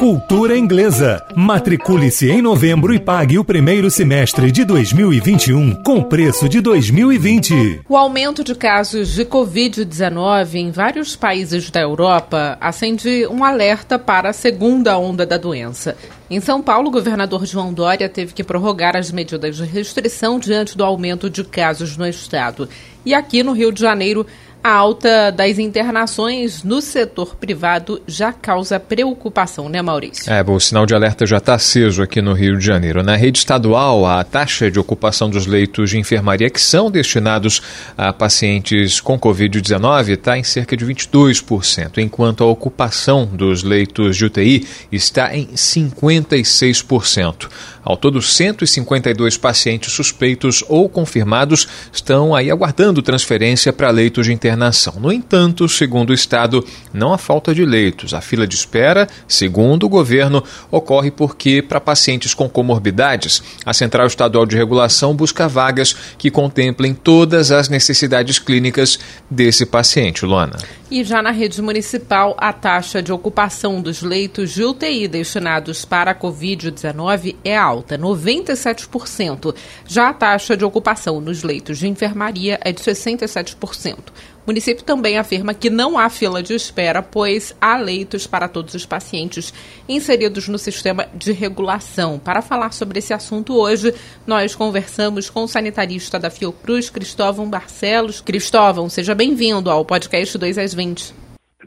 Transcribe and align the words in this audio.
Cultura 0.00 0.56
Inglesa. 0.56 1.22
Matricule-se 1.36 2.30
em 2.30 2.40
novembro 2.40 2.94
e 2.94 2.98
pague 2.98 3.38
o 3.38 3.44
primeiro 3.44 3.90
semestre 3.90 4.50
de 4.50 4.64
2021 4.64 5.82
com 5.82 6.02
preço 6.02 6.48
de 6.48 6.58
2020. 6.62 7.82
O 7.86 7.94
aumento 7.98 8.42
de 8.42 8.54
casos 8.54 9.12
de 9.12 9.26
Covid-19 9.26 10.54
em 10.54 10.70
vários 10.70 11.16
países 11.16 11.70
da 11.70 11.82
Europa 11.82 12.56
acende 12.62 13.26
um 13.26 13.44
alerta 13.44 13.98
para 13.98 14.30
a 14.30 14.32
segunda 14.32 14.96
onda 14.96 15.26
da 15.26 15.36
doença. 15.36 15.94
Em 16.30 16.40
São 16.40 16.62
Paulo, 16.62 16.88
o 16.88 16.92
governador 16.92 17.44
João 17.44 17.70
Dória 17.70 18.08
teve 18.08 18.32
que 18.32 18.42
prorrogar 18.42 18.96
as 18.96 19.12
medidas 19.12 19.56
de 19.56 19.64
restrição 19.64 20.38
diante 20.38 20.78
do 20.78 20.84
aumento 20.84 21.28
de 21.28 21.44
casos 21.44 21.98
no 21.98 22.06
estado. 22.06 22.66
E 23.04 23.12
aqui 23.12 23.42
no 23.42 23.52
Rio 23.52 23.72
de 23.72 23.80
Janeiro, 23.80 24.26
a 24.62 24.72
alta 24.72 25.30
das 25.30 25.58
internações 25.58 26.62
no 26.62 26.82
setor 26.82 27.34
privado 27.36 28.00
já 28.06 28.32
causa 28.32 28.78
preocupação, 28.78 29.68
né, 29.68 29.80
Maurício? 29.80 30.32
É, 30.32 30.42
bom, 30.42 30.54
o 30.54 30.60
sinal 30.60 30.86
de 30.86 30.94
alerta 30.94 31.26
já 31.26 31.38
está 31.38 31.54
aceso 31.54 32.02
aqui 32.02 32.20
no 32.20 32.32
Rio 32.32 32.58
de 32.58 32.64
Janeiro. 32.64 33.02
Na 33.02 33.16
rede 33.16 33.38
estadual, 33.38 34.06
a 34.06 34.22
taxa 34.22 34.70
de 34.70 34.78
ocupação 34.78 35.30
dos 35.30 35.46
leitos 35.46 35.90
de 35.90 35.98
enfermaria 35.98 36.50
que 36.50 36.60
são 36.60 36.90
destinados 36.90 37.62
a 37.96 38.12
pacientes 38.12 39.00
com 39.00 39.18
Covid-19 39.18 40.10
está 40.10 40.36
em 40.36 40.44
cerca 40.44 40.76
de 40.76 40.84
22%, 40.84 41.98
enquanto 41.98 42.44
a 42.44 42.46
ocupação 42.46 43.26
dos 43.26 43.62
leitos 43.62 44.16
de 44.16 44.26
UTI 44.26 44.66
está 44.92 45.34
em 45.34 45.46
56%. 45.48 47.48
Ao 47.82 47.96
todo, 47.96 48.20
152 48.20 49.36
pacientes 49.36 49.92
suspeitos 49.92 50.62
ou 50.68 50.88
confirmados 50.88 51.68
estão 51.92 52.34
aí 52.34 52.50
aguardando 52.50 53.02
transferência 53.02 53.72
para 53.72 53.90
leitos 53.90 54.26
de 54.26 54.32
internação. 54.32 54.94
No 55.00 55.12
entanto, 55.12 55.68
segundo 55.68 56.10
o 56.10 56.14
Estado, 56.14 56.64
não 56.92 57.12
há 57.12 57.18
falta 57.18 57.54
de 57.54 57.64
leitos. 57.64 58.14
A 58.14 58.20
fila 58.20 58.46
de 58.46 58.54
espera, 58.54 59.08
segundo 59.26 59.84
o 59.84 59.88
governo, 59.88 60.42
ocorre 60.70 61.10
porque, 61.10 61.62
para 61.62 61.80
pacientes 61.80 62.34
com 62.34 62.48
comorbidades, 62.48 63.42
a 63.64 63.72
Central 63.72 64.06
Estadual 64.06 64.46
de 64.46 64.56
Regulação 64.56 65.14
busca 65.14 65.48
vagas 65.48 65.94
que 66.18 66.30
contemplem 66.30 66.94
todas 66.94 67.50
as 67.50 67.68
necessidades 67.68 68.38
clínicas 68.38 68.98
desse 69.30 69.64
paciente. 69.64 70.24
Luana. 70.24 70.56
E 70.90 71.04
já 71.04 71.22
na 71.22 71.30
rede 71.30 71.62
municipal, 71.62 72.36
a 72.36 72.52
taxa 72.52 73.00
de 73.00 73.12
ocupação 73.12 73.80
dos 73.80 74.02
leitos 74.02 74.50
de 74.50 74.64
UTI 74.64 75.06
destinados 75.06 75.84
para 75.84 76.10
a 76.10 76.14
Covid-19 76.14 77.36
é 77.44 77.56
alta, 77.56 77.69
97%. 77.78 79.54
Já 79.86 80.08
a 80.08 80.14
taxa 80.14 80.56
de 80.56 80.64
ocupação 80.64 81.20
nos 81.20 81.42
leitos 81.42 81.78
de 81.78 81.88
enfermaria 81.88 82.58
é 82.62 82.72
de 82.72 82.80
67%. 82.80 84.10
O 84.44 84.50
município 84.50 84.84
também 84.84 85.18
afirma 85.18 85.54
que 85.54 85.70
não 85.70 85.98
há 85.98 86.08
fila 86.08 86.42
de 86.42 86.54
espera, 86.54 87.02
pois 87.02 87.56
há 87.60 87.76
leitos 87.76 88.26
para 88.26 88.48
todos 88.48 88.74
os 88.74 88.86
pacientes 88.86 89.52
inseridos 89.88 90.48
no 90.48 90.58
sistema 90.58 91.06
de 91.14 91.32
regulação. 91.32 92.18
Para 92.18 92.42
falar 92.42 92.72
sobre 92.72 92.98
esse 92.98 93.12
assunto 93.12 93.56
hoje, 93.56 93.94
nós 94.26 94.54
conversamos 94.54 95.28
com 95.28 95.44
o 95.44 95.48
sanitarista 95.48 96.18
da 96.18 96.30
Fiocruz, 96.30 96.90
Cristóvão 96.90 97.48
Barcelos. 97.48 98.20
Cristóvão, 98.20 98.88
seja 98.88 99.14
bem-vindo 99.14 99.70
ao 99.70 99.84
podcast 99.84 100.36
2 100.36 100.58
às 100.58 100.74
20. 100.74 101.14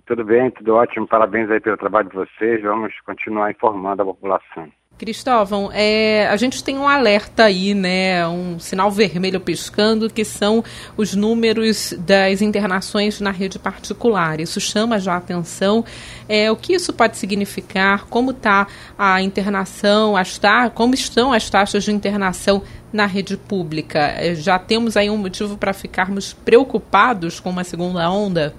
Tudo 0.05 0.25
bem, 0.25 0.51
tudo 0.51 0.75
ótimo. 0.75 1.07
Parabéns 1.07 1.49
aí 1.49 1.61
pelo 1.61 1.77
trabalho 1.77 2.09
de 2.09 2.15
vocês. 2.15 2.61
Vamos 2.61 2.93
continuar 3.05 3.51
informando 3.51 4.01
a 4.01 4.05
população. 4.05 4.69
Cristóvão, 5.03 5.69
é, 5.73 6.29
a 6.29 6.37
gente 6.37 6.63
tem 6.63 6.77
um 6.77 6.87
alerta 6.87 7.43
aí, 7.43 7.73
né, 7.73 8.25
um 8.25 8.57
sinal 8.57 8.89
vermelho 8.89 9.37
piscando, 9.37 10.09
que 10.09 10.23
são 10.23 10.63
os 10.95 11.13
números 11.13 11.93
das 11.99 12.41
internações 12.41 13.19
na 13.19 13.29
rede 13.29 13.59
particular. 13.59 14.39
Isso 14.39 14.61
chama 14.61 14.97
já 14.99 15.15
a 15.15 15.17
atenção. 15.17 15.83
É, 16.29 16.49
o 16.49 16.55
que 16.55 16.73
isso 16.73 16.93
pode 16.93 17.17
significar? 17.17 18.05
Como 18.05 18.31
está 18.31 18.65
a 18.97 19.21
internação, 19.21 20.15
as 20.15 20.37
ta 20.37 20.69
como 20.69 20.93
estão 20.93 21.33
as 21.33 21.49
taxas 21.49 21.83
de 21.83 21.91
internação 21.91 22.63
na 22.93 23.05
rede 23.05 23.35
pública? 23.35 23.99
É, 23.99 24.35
já 24.35 24.57
temos 24.57 24.95
aí 24.95 25.09
um 25.09 25.17
motivo 25.17 25.57
para 25.57 25.73
ficarmos 25.73 26.31
preocupados 26.31 27.41
com 27.41 27.49
uma 27.49 27.65
segunda 27.65 28.09
onda? 28.09 28.53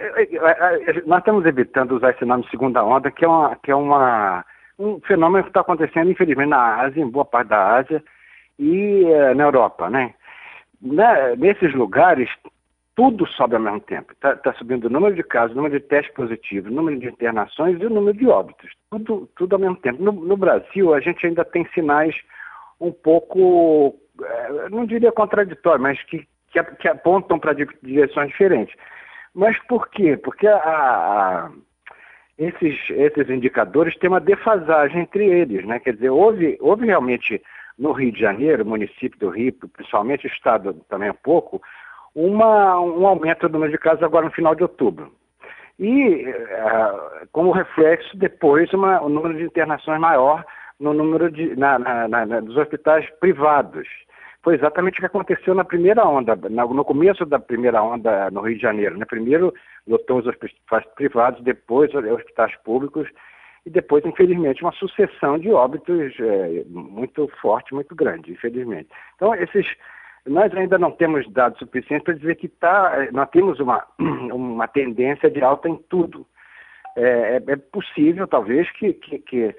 É, 0.00 0.22
é, 0.22 0.98
é, 0.98 1.02
nós 1.06 1.20
estamos 1.20 1.46
evitando 1.46 1.94
usar 1.94 2.10
esse 2.10 2.24
nome 2.24 2.44
segunda 2.50 2.82
onda, 2.82 3.08
que 3.08 3.24
é 3.24 3.28
uma, 3.28 3.56
que 3.62 3.70
é 3.70 3.76
uma 3.76 4.44
um 4.80 5.00
fenômeno 5.00 5.44
que 5.44 5.50
está 5.50 5.60
acontecendo, 5.60 6.10
infelizmente, 6.10 6.48
na 6.48 6.80
Ásia, 6.80 7.02
em 7.02 7.08
boa 7.08 7.24
parte 7.24 7.48
da 7.48 7.76
Ásia 7.76 8.02
e 8.58 9.04
uh, 9.04 9.34
na 9.34 9.44
Europa, 9.44 9.90
né? 9.90 10.14
Na, 10.80 11.36
nesses 11.36 11.74
lugares, 11.74 12.30
tudo 12.96 13.26
sobe 13.26 13.56
ao 13.56 13.60
mesmo 13.60 13.80
tempo. 13.80 14.12
Está 14.12 14.34
tá 14.36 14.52
subindo 14.54 14.86
o 14.86 14.90
número 14.90 15.14
de 15.14 15.22
casos, 15.22 15.52
o 15.52 15.56
número 15.56 15.78
de 15.78 15.86
testes 15.86 16.14
positivos, 16.14 16.70
o 16.70 16.74
número 16.74 16.98
de 16.98 17.08
internações 17.08 17.78
e 17.80 17.86
o 17.86 17.90
número 17.90 18.16
de 18.16 18.26
óbitos. 18.26 18.70
Tudo, 18.90 19.28
tudo 19.36 19.54
ao 19.54 19.60
mesmo 19.60 19.76
tempo. 19.76 20.02
No, 20.02 20.12
no 20.12 20.36
Brasil, 20.36 20.94
a 20.94 21.00
gente 21.00 21.26
ainda 21.26 21.44
tem 21.44 21.66
sinais 21.74 22.16
um 22.80 22.90
pouco, 22.90 23.94
eh, 24.22 24.68
não 24.70 24.86
diria 24.86 25.12
contraditórios, 25.12 25.82
mas 25.82 26.02
que, 26.04 26.26
que, 26.50 26.62
que 26.62 26.88
apontam 26.88 27.38
para 27.38 27.52
direções 27.82 28.30
diferentes. 28.30 28.74
Mas 29.34 29.58
por 29.66 29.88
quê? 29.90 30.16
Porque 30.16 30.46
a, 30.46 30.56
a 30.56 31.50
esses, 32.40 32.74
esses 32.88 33.28
indicadores 33.28 33.94
têm 33.96 34.08
uma 34.08 34.18
defasagem 34.18 35.02
entre 35.02 35.26
eles, 35.26 35.64
né? 35.66 35.78
Quer 35.78 35.92
dizer, 35.92 36.08
houve, 36.08 36.56
houve 36.58 36.86
realmente 36.86 37.40
no 37.78 37.92
Rio 37.92 38.10
de 38.10 38.18
Janeiro, 38.18 38.64
município 38.64 39.18
do 39.18 39.28
Rio, 39.28 39.52
principalmente 39.74 40.26
o 40.26 40.30
estado 40.30 40.72
também 40.88 41.10
um 41.10 41.18
pouco, 41.22 41.60
uma, 42.14 42.80
um 42.80 43.06
aumento 43.06 43.46
do 43.46 43.52
número 43.52 43.70
de 43.70 43.78
casos 43.78 44.02
agora 44.02 44.24
no 44.24 44.32
final 44.32 44.54
de 44.54 44.62
outubro. 44.62 45.12
E, 45.78 46.24
uh, 46.28 47.28
como 47.30 47.52
reflexo, 47.52 48.16
depois 48.16 48.72
uma, 48.72 49.02
um 49.02 49.10
número 49.10 49.36
de 49.36 49.44
internações 49.44 50.00
maior 50.00 50.44
no 50.78 50.94
número 50.94 51.30
de, 51.30 51.54
na, 51.56 51.78
na, 51.78 52.08
na, 52.08 52.40
dos 52.40 52.56
hospitais 52.56 53.08
privados 53.20 53.86
foi 54.42 54.54
exatamente 54.54 54.98
o 54.98 55.00
que 55.00 55.06
aconteceu 55.06 55.54
na 55.54 55.64
primeira 55.64 56.06
onda, 56.06 56.34
no 56.34 56.84
começo 56.84 57.26
da 57.26 57.38
primeira 57.38 57.82
onda 57.82 58.30
no 58.30 58.40
Rio 58.40 58.56
de 58.56 58.62
Janeiro. 58.62 58.96
Né? 58.96 59.04
Primeiro 59.04 59.52
lotou 59.86 60.18
os 60.18 60.26
hospitais 60.26 60.84
privados, 60.94 61.42
depois 61.42 61.92
os 61.92 62.04
hospitais 62.04 62.56
públicos, 62.64 63.08
e 63.66 63.70
depois, 63.70 64.04
infelizmente, 64.06 64.62
uma 64.62 64.72
sucessão 64.72 65.38
de 65.38 65.50
óbitos 65.50 66.14
é, 66.18 66.64
muito 66.68 67.28
forte, 67.42 67.74
muito 67.74 67.94
grande, 67.94 68.32
infelizmente. 68.32 68.88
Então, 69.16 69.34
esses, 69.34 69.66
nós 70.26 70.54
ainda 70.54 70.78
não 70.78 70.90
temos 70.90 71.30
dados 71.30 71.58
suficientes 71.58 72.04
para 72.04 72.14
dizer 72.14 72.36
que 72.36 72.48
tá, 72.48 73.08
nós 73.12 73.28
temos 73.28 73.60
uma, 73.60 73.84
uma 73.98 74.66
tendência 74.66 75.30
de 75.30 75.42
alta 75.42 75.68
em 75.68 75.76
tudo. 75.90 76.26
É, 76.96 77.42
é, 77.46 77.52
é 77.52 77.56
possível, 77.56 78.26
talvez, 78.26 78.70
que, 78.72 78.94
que, 78.94 79.18
que 79.18 79.56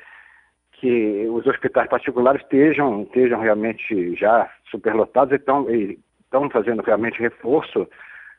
que 0.81 1.28
os 1.30 1.46
hospitais 1.46 1.88
particulares 1.88 2.42
estejam, 2.42 3.03
estejam 3.03 3.40
realmente 3.40 4.16
já 4.16 4.50
superlotados 4.72 5.31
e 5.31 5.36
estão, 5.36 5.69
e 5.69 6.00
estão 6.24 6.50
fazendo 6.50 6.81
realmente 6.81 7.19
reforço 7.19 7.88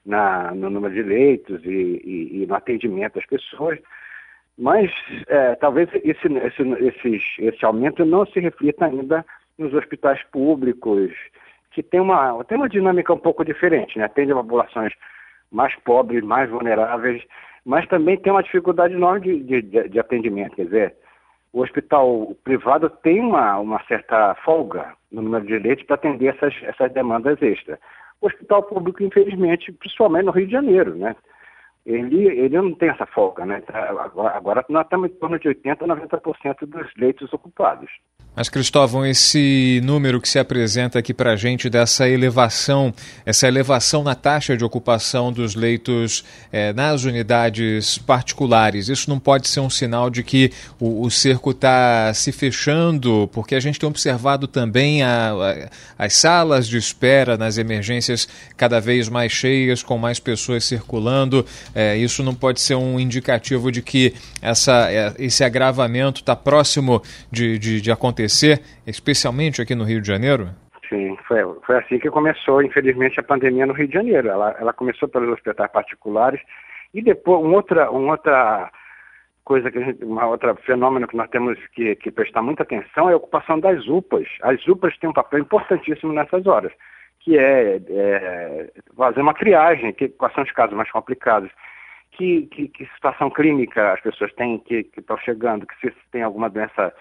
na, 0.05 0.53
no 0.53 0.69
número 0.69 0.93
de 0.93 1.05
leitos 1.05 1.65
e, 1.65 2.03
e, 2.05 2.43
e 2.43 2.47
no 2.47 2.55
atendimento 2.57 3.21
às 3.21 3.27
pessoas, 3.27 3.79
mas 4.59 4.91
é, 5.29 5.55
talvez 5.55 5.89
esse, 5.95 6.27
esse, 6.27 6.63
esse, 6.81 7.23
esse 7.39 7.65
aumento 7.65 8.05
não 8.05 8.27
se 8.27 8.41
reflita 8.41 8.87
ainda 8.87 9.25
nos 9.57 9.73
hospitais 9.73 10.21
públicos, 10.33 11.13
que 11.71 11.81
tem 11.81 12.01
uma, 12.01 12.43
tem 12.45 12.59
uma 12.59 12.69
dinâmica 12.69 13.15
um 13.15 13.19
pouco 13.19 13.45
diferente, 13.45 13.97
né? 14.01 14.07
atende 14.07 14.35
populações 14.35 14.93
mais 15.49 15.73
pobres, 15.77 16.25
mais 16.25 16.51
vulneráveis, 16.51 17.23
mas 17.65 17.87
também 17.87 18.17
tem 18.17 18.33
uma 18.33 18.43
dificuldade 18.43 18.95
enorme 18.95 19.45
de, 19.45 19.63
de, 19.63 19.89
de 19.89 20.01
atendimento, 20.01 20.57
quer 20.57 20.65
dizer, 20.65 20.97
o 21.53 21.61
hospital 21.61 22.35
privado 22.45 22.89
tem 22.89 23.21
uma, 23.21 23.59
uma 23.59 23.83
certa 23.85 24.35
folga 24.45 24.95
no 25.11 25.23
número 25.23 25.47
de 25.47 25.59
leitos 25.59 25.85
para 25.85 25.97
atender 25.97 26.35
essas, 26.35 26.55
essas 26.63 26.93
demandas 26.93 27.41
extras. 27.43 27.79
O 28.21 28.27
hospital 28.27 28.63
público, 28.63 29.03
infelizmente, 29.03 29.73
principalmente 29.73 30.25
no 30.25 30.33
Rio 30.33 30.47
de 30.47 30.53
Janeiro, 30.53 30.95
né? 30.95 31.15
Ele, 31.85 32.29
ele 32.29 32.57
não 32.57 32.75
tem 32.75 32.91
essa 32.91 33.07
folga, 33.07 33.45
né? 33.45 33.61
Tá, 33.61 34.09
agora, 34.35 34.65
nós 34.69 34.85
estamos 34.85 35.11
em 35.11 35.15
torno 35.15 35.39
de 35.39 35.49
80% 35.49 35.83
a 35.83 35.97
90% 35.97 36.67
dos 36.67 36.87
leitos 36.97 37.33
ocupados. 37.33 37.91
Mas, 38.35 38.49
Cristóvão, 38.49 39.05
esse 39.05 39.79
número 39.85 40.19
que 40.19 40.27
se 40.27 40.39
apresenta 40.39 40.99
aqui 40.99 41.13
para 41.13 41.33
a 41.33 41.37
gente 41.37 41.69
dessa 41.69 42.09
elevação, 42.09 42.95
essa 43.27 43.47
elevação 43.47 44.03
na 44.03 44.15
taxa 44.15 44.57
de 44.57 44.65
ocupação 44.65 45.31
dos 45.31 45.55
leitos 45.55 46.25
é, 46.51 46.73
nas 46.73 47.05
unidades 47.05 47.99
particulares, 47.99 48.89
isso 48.89 49.11
não 49.11 49.19
pode 49.19 49.49
ser 49.49 49.61
um 49.61 49.69
sinal 49.69 50.09
de 50.09 50.23
que 50.23 50.51
o, 50.81 51.05
o 51.05 51.11
cerco 51.11 51.51
está 51.51 52.15
se 52.15 52.33
fechando, 52.33 53.29
porque 53.35 53.55
a 53.55 53.61
gente 53.61 53.79
tem 53.79 53.87
observado 53.87 54.47
também 54.47 55.03
a, 55.03 55.33
a, 55.99 56.05
as 56.07 56.15
salas 56.15 56.67
de 56.67 56.79
espera 56.79 57.37
nas 57.37 57.59
emergências 57.59 58.27
cada 58.57 58.81
vez 58.81 59.11
mais 59.11 59.31
cheias, 59.31 59.83
com 59.83 59.99
mais 59.99 60.19
pessoas 60.19 60.65
circulando. 60.65 61.45
É, 61.75 61.97
isso 61.97 62.23
não 62.23 62.35
pode 62.35 62.61
ser 62.61 62.75
um 62.75 62.99
indicativo 62.99 63.71
de 63.71 63.83
que 63.83 64.13
essa, 64.43 64.91
é, 64.91 65.15
esse 65.19 65.45
agravamento 65.45 66.21
está 66.21 66.37
próximo 66.37 67.03
de, 67.31 67.59
de, 67.59 67.81
de 67.81 67.91
acontecer, 67.93 68.61
especialmente 68.87 69.61
aqui 69.61 69.75
no 69.75 69.85
Rio 69.85 70.01
de 70.01 70.09
Janeiro? 70.09 70.49
Sim, 70.89 71.17
foi, 71.27 71.39
foi 71.65 71.79
assim 71.79 71.99
que 71.99 72.11
começou, 72.11 72.63
infelizmente, 72.63 73.19
a 73.19 73.23
pandemia 73.23 73.67
no 73.67 73.73
Rio 73.73 73.89
de 73.89 73.95
Janeiro. 73.95 74.29
Ela, 74.29 74.55
ela 74.61 74.73
começou 74.73 75.09
pelos 75.09 75.31
hospitais 75.31 75.71
particulares 75.71 76.41
e 76.93 77.01
depois, 77.01 77.43
um 77.43 77.55
outra, 77.55 77.91
outra 77.91 78.71
coisa 79.45 79.71
que 79.71 79.83
gente, 79.83 80.05
uma 80.05 80.27
outra 80.27 80.55
fenômeno 80.55 81.09
que 81.09 81.17
nós 81.17 81.29
temos 81.31 81.59
que, 81.75 81.97
que, 81.97 82.11
prestar 82.11 82.43
muita 82.43 82.63
atenção 82.63 83.09
é 83.09 83.15
a 83.15 83.17
ocupação 83.17 83.59
das 83.59 83.87
UPAs. 83.87 84.29
As 84.43 84.67
UPAs 84.67 84.97
têm 84.99 85.11
um 85.11 85.15
papel 85.15 85.41
importantíssimo 85.41 86.13
nessas 86.13 86.47
horas, 86.47 86.73
que 87.25 87.39
é, 87.39 87.81
é 87.89 88.71
fazer 88.97 89.21
uma 89.21 89.35
triagem, 89.35 89.93
que, 89.93 90.09
quais 90.09 90.35
são 90.35 90.45
os 90.45 90.53
casos 90.53 90.77
mais 90.77 90.91
complicados, 90.91 91.51
que, 92.13 92.47
que, 92.47 92.69
que 92.69 92.87
situação 92.95 93.31
clínica 93.31 93.93
as 93.93 94.01
pessoas 94.01 94.33
têm 94.35 94.59
que 94.59 94.89
estão 94.97 95.17
chegando, 95.19 95.67
que 95.67 95.75
se 95.81 95.95
tem 96.11 96.23
alguma 96.23 96.51
doença 96.51 96.93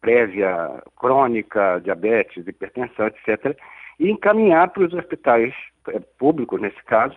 prévia, 0.00 0.82
crônica, 0.96 1.80
diabetes, 1.82 2.46
hipertensão, 2.46 3.06
etc., 3.06 3.56
e 3.98 4.10
encaminhar 4.10 4.68
para 4.70 4.82
os 4.82 4.92
hospitais 4.92 5.54
é, 5.88 6.00
públicos, 6.18 6.60
nesse 6.60 6.82
caso, 6.84 7.16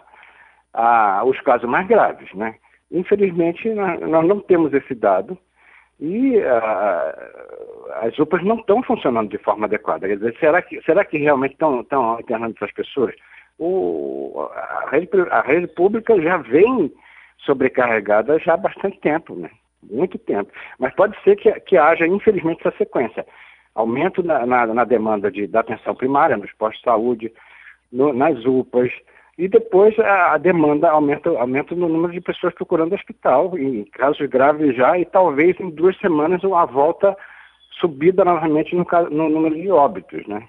a, 0.74 1.24
os 1.26 1.40
casos 1.42 1.68
mais 1.70 1.88
graves. 1.88 2.32
Né? 2.34 2.56
Infelizmente, 2.92 3.68
nós 3.70 4.26
não 4.26 4.40
temos 4.40 4.74
esse 4.74 4.94
dado 4.94 5.38
e 6.00 6.40
as 8.02 8.18
UPAs 8.20 8.44
não 8.44 8.58
estão 8.58 8.84
funcionando 8.84 9.30
de 9.30 9.38
forma 9.40 9.66
adequada. 9.66 10.08
Quer 10.08 10.18
dizer, 10.18 10.38
será 10.40 10.62
que, 10.62 10.82
será 10.84 11.04
que 11.04 11.18
realmente 11.18 11.54
estão, 11.54 11.82
estão 11.82 12.20
internando 12.20 12.56
essas 12.56 12.72
pessoas? 12.72 13.16
O, 13.58 14.48
a, 14.54 14.90
rede, 14.92 15.10
a 15.32 15.42
rede 15.42 15.68
pública 15.68 16.20
já 16.22 16.38
vem 16.38 16.94
sobrecarregada 17.40 18.38
já 18.40 18.54
há 18.54 18.58
bastante 18.58 19.00
tempo, 19.00 19.36
né? 19.36 19.50
muito 19.84 20.18
tempo. 20.20 20.52
Mas 20.80 20.94
pode 20.94 21.20
ser 21.24 21.36
que, 21.38 21.52
que 21.62 21.78
haja, 21.78 22.06
infelizmente, 22.06 22.66
essa 22.66 22.78
sequência. 22.78 23.26
Aumento 23.74 24.22
na, 24.24 24.46
na, 24.46 24.68
na 24.68 24.84
demanda 24.84 25.32
de, 25.32 25.48
da 25.48 25.62
atenção 25.62 25.96
primária, 25.96 26.38
nos 26.38 26.52
postos 26.54 26.80
de 26.80 26.86
saúde, 26.86 27.34
no, 27.92 28.14
nas 28.14 28.44
UPAs, 28.46 28.92
e 29.38 29.48
depois 29.48 29.98
a, 30.00 30.34
a, 30.34 30.38
demanda 30.38 30.90
aumenta, 30.90 31.30
aumenta 31.30 31.76
no 31.76 31.88
número 31.88 32.12
de 32.12 32.22
pessoas 32.22 32.54
procurando 32.56 32.96
hospital, 32.96 33.58
em 33.58 33.84
casos 33.86 34.28
graves 34.28 34.76
já, 34.76 34.98
e 34.98 35.06
talvez 35.06 35.60
em 35.60 35.70
duas 35.70 35.96
semanas 36.00 36.44
uma 36.44 36.66
volta 36.66 37.16
subida 37.80 38.26
novamente 38.26 38.76
no, 38.76 38.86
no 39.12 39.30
número 39.30 39.56
de 39.56 39.70
óbitos, 39.70 40.26
né? 40.28 40.48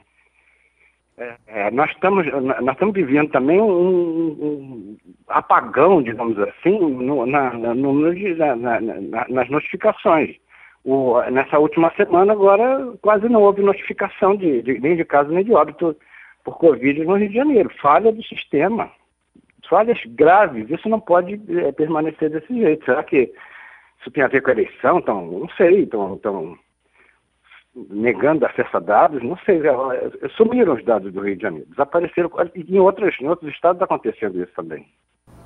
É, 1.18 1.36
é, 1.48 1.70
nós, 1.72 1.90
estamos, 1.90 2.26
nós 2.32 2.72
estamos 2.72 2.94
vivendo 2.94 3.30
também 3.30 3.60
um, 3.60 3.66
um 3.66 4.96
apagão, 5.28 6.00
digamos 6.00 6.38
assim, 6.38 6.78
no, 6.78 7.26
na, 7.26 7.52
no, 7.52 7.92
na, 7.92 8.56
na, 8.80 9.26
nas 9.28 9.50
notificações. 9.50 10.36
O, 10.84 11.20
nessa 11.30 11.58
última 11.58 11.92
semana, 11.96 12.32
agora, 12.32 12.92
quase 13.02 13.28
não 13.28 13.42
houve 13.42 13.62
notificação 13.62 14.36
de, 14.36 14.62
de, 14.62 14.78
nem 14.80 14.96
de 14.96 15.04
caso 15.04 15.30
nem 15.30 15.44
de 15.44 15.52
óbito 15.52 15.94
por 16.44 16.58
Covid 16.58 17.04
no 17.04 17.16
Rio 17.16 17.28
de 17.28 17.34
Janeiro. 17.34 17.70
Falha 17.80 18.12
do 18.12 18.22
sistema. 18.22 18.90
Falhas 19.68 20.00
graves. 20.06 20.70
Isso 20.70 20.88
não 20.88 21.00
pode 21.00 21.40
é, 21.58 21.72
permanecer 21.72 22.30
desse 22.30 22.54
jeito. 22.54 22.84
Será 22.84 23.02
que 23.02 23.32
isso 24.00 24.10
tem 24.10 24.22
a 24.22 24.28
ver 24.28 24.42
com 24.42 24.50
a 24.50 24.52
eleição? 24.52 24.98
Então, 24.98 25.26
não 25.26 25.48
sei. 25.50 25.82
Então, 25.82 26.14
então 26.14 26.58
negando 27.90 28.46
acesso 28.46 28.76
a 28.76 28.80
dados, 28.80 29.22
não 29.22 29.36
sei, 29.38 29.60
sumiram 30.36 30.74
os 30.74 30.84
dados 30.84 31.12
do 31.12 31.20
Rio 31.20 31.36
de 31.36 31.42
Janeiro, 31.42 31.68
desapareceram. 31.68 32.30
Em, 32.54 32.78
outras, 32.78 33.14
em 33.20 33.28
outros 33.28 33.52
estados 33.52 33.76
está 33.76 33.84
acontecendo 33.84 34.42
isso 34.42 34.52
também. 34.54 34.86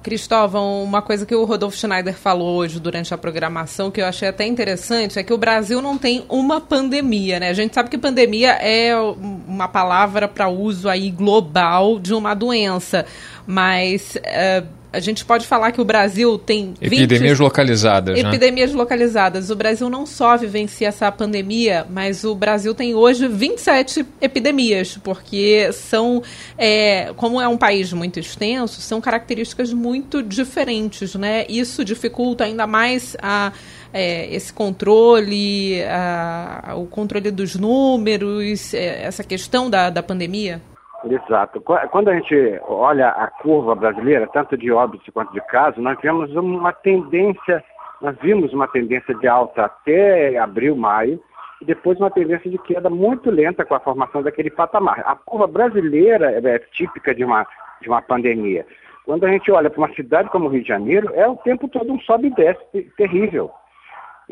Cristóvão, 0.03 0.83
uma 0.83 1.01
coisa 1.01 1.25
que 1.25 1.35
o 1.35 1.45
Rodolfo 1.45 1.77
Schneider 1.77 2.15
falou 2.15 2.57
hoje 2.57 2.81
durante 2.81 3.15
a 3.15 3.19
programação, 3.19 3.91
que 3.91 4.01
eu 4.01 4.07
achei 4.07 4.29
até 4.29 4.47
interessante, 4.47 5.19
é 5.19 5.23
que 5.23 5.33
o 5.33 5.39
Brasil 5.39 5.81
não 5.81 5.97
tem 5.97 6.25
uma 6.29 6.61
pandemia, 6.61 7.39
né? 7.39 7.49
A 7.49 7.55
gente 7.55 7.75
sabe 7.75 7.89
que 7.89 7.97
pandemia 7.97 8.53
é 8.53 8.95
uma 8.97 9.69
palavra 9.69 10.27
para 10.27 10.49
uso 10.49 10.89
aí 10.89 11.11
global 11.11 11.99
de 11.99 12.13
uma 12.13 12.35
doença, 12.35 13.07
mas 13.47 14.17
uh, 14.17 14.82
a 14.93 15.01
gente 15.01 15.25
pode 15.25 15.47
falar 15.47 15.73
que 15.73 15.81
o 15.81 15.85
Brasil 15.85 16.39
tem 16.39 16.75
20... 16.81 17.03
epidemias 17.03 17.39
localizadas, 17.39 18.23
né? 18.23 18.29
epidemias 18.29 18.73
né? 18.73 18.77
localizadas. 18.77 19.51
O 19.51 19.57
Brasil 19.57 19.89
não 19.89 20.05
só 20.05 20.37
vivencia 20.37 20.89
essa 20.89 21.11
pandemia, 21.11 21.87
mas 21.89 22.25
o 22.25 22.35
Brasil 22.35 22.75
tem 22.75 22.95
hoje 22.95 23.27
27 23.27 24.05
epidemias, 24.21 24.99
porque 25.03 25.73
são, 25.73 26.23
é, 26.59 27.13
como 27.17 27.41
é 27.41 27.49
um 27.49 27.57
país 27.57 27.93
muito 27.93 28.21
extenso, 28.21 28.81
são 28.81 29.01
características 29.01 29.73
muito 29.73 30.23
diferentes, 30.23 31.15
né? 31.15 31.47
Isso 31.49 31.85
dificulta 31.85 32.45
ainda 32.45 32.67
mais 32.67 33.17
a 33.23 33.53
é, 33.93 34.35
esse 34.35 34.53
controle, 34.53 35.83
a, 35.85 36.75
o 36.77 36.87
controle 36.87 37.31
dos 37.31 37.55
números, 37.57 38.73
é, 38.73 39.05
essa 39.05 39.23
questão 39.23 39.69
da, 39.69 39.91
da 39.91 40.03
pandemia? 40.03 40.61
Exato. 41.05 41.61
Quando 41.61 42.09
a 42.09 42.15
gente 42.15 42.61
olha 42.69 43.09
a 43.09 43.27
curva 43.27 43.75
brasileira, 43.75 44.27
tanto 44.29 44.57
de 44.57 44.71
óbitos 44.71 45.09
quanto 45.13 45.33
de 45.33 45.41
casos, 45.47 45.83
nós 45.83 45.99
vemos 46.01 46.35
uma 46.35 46.73
tendência, 46.73 47.63
nós 48.01 48.17
vimos 48.21 48.53
uma 48.53 48.69
tendência 48.69 49.15
de 49.15 49.27
alta 49.27 49.65
até 49.65 50.39
abril, 50.39 50.77
maio, 50.77 51.21
e 51.61 51.65
depois 51.65 51.99
uma 51.99 52.11
tendência 52.11 52.51
de 52.51 52.59
queda 52.59 52.89
muito 52.91 53.31
lenta 53.31 53.65
com 53.65 53.75
a 53.75 53.81
formação 53.81 54.23
daquele 54.23 54.51
patamar. 54.51 55.03
A 55.07 55.17
curva 55.17 55.47
brasileira 55.47 56.31
é 56.31 56.59
típica 56.73 57.15
de 57.15 57.25
uma, 57.25 57.47
de 57.81 57.89
uma 57.89 58.03
pandemia. 58.03 58.67
Quando 59.05 59.25
a 59.25 59.29
gente 59.29 59.51
olha 59.51 59.69
para 59.69 59.79
uma 59.79 59.95
cidade 59.95 60.29
como 60.31 60.47
o 60.47 60.49
Rio 60.49 60.63
de 60.63 60.69
Janeiro, 60.69 61.11
é 61.15 61.27
o 61.27 61.37
tempo 61.37 61.69
todo 61.69 61.93
um 61.93 62.01
sobe 62.01 62.29
e 62.29 62.35
desce 62.35 62.83
terrível. 62.97 63.51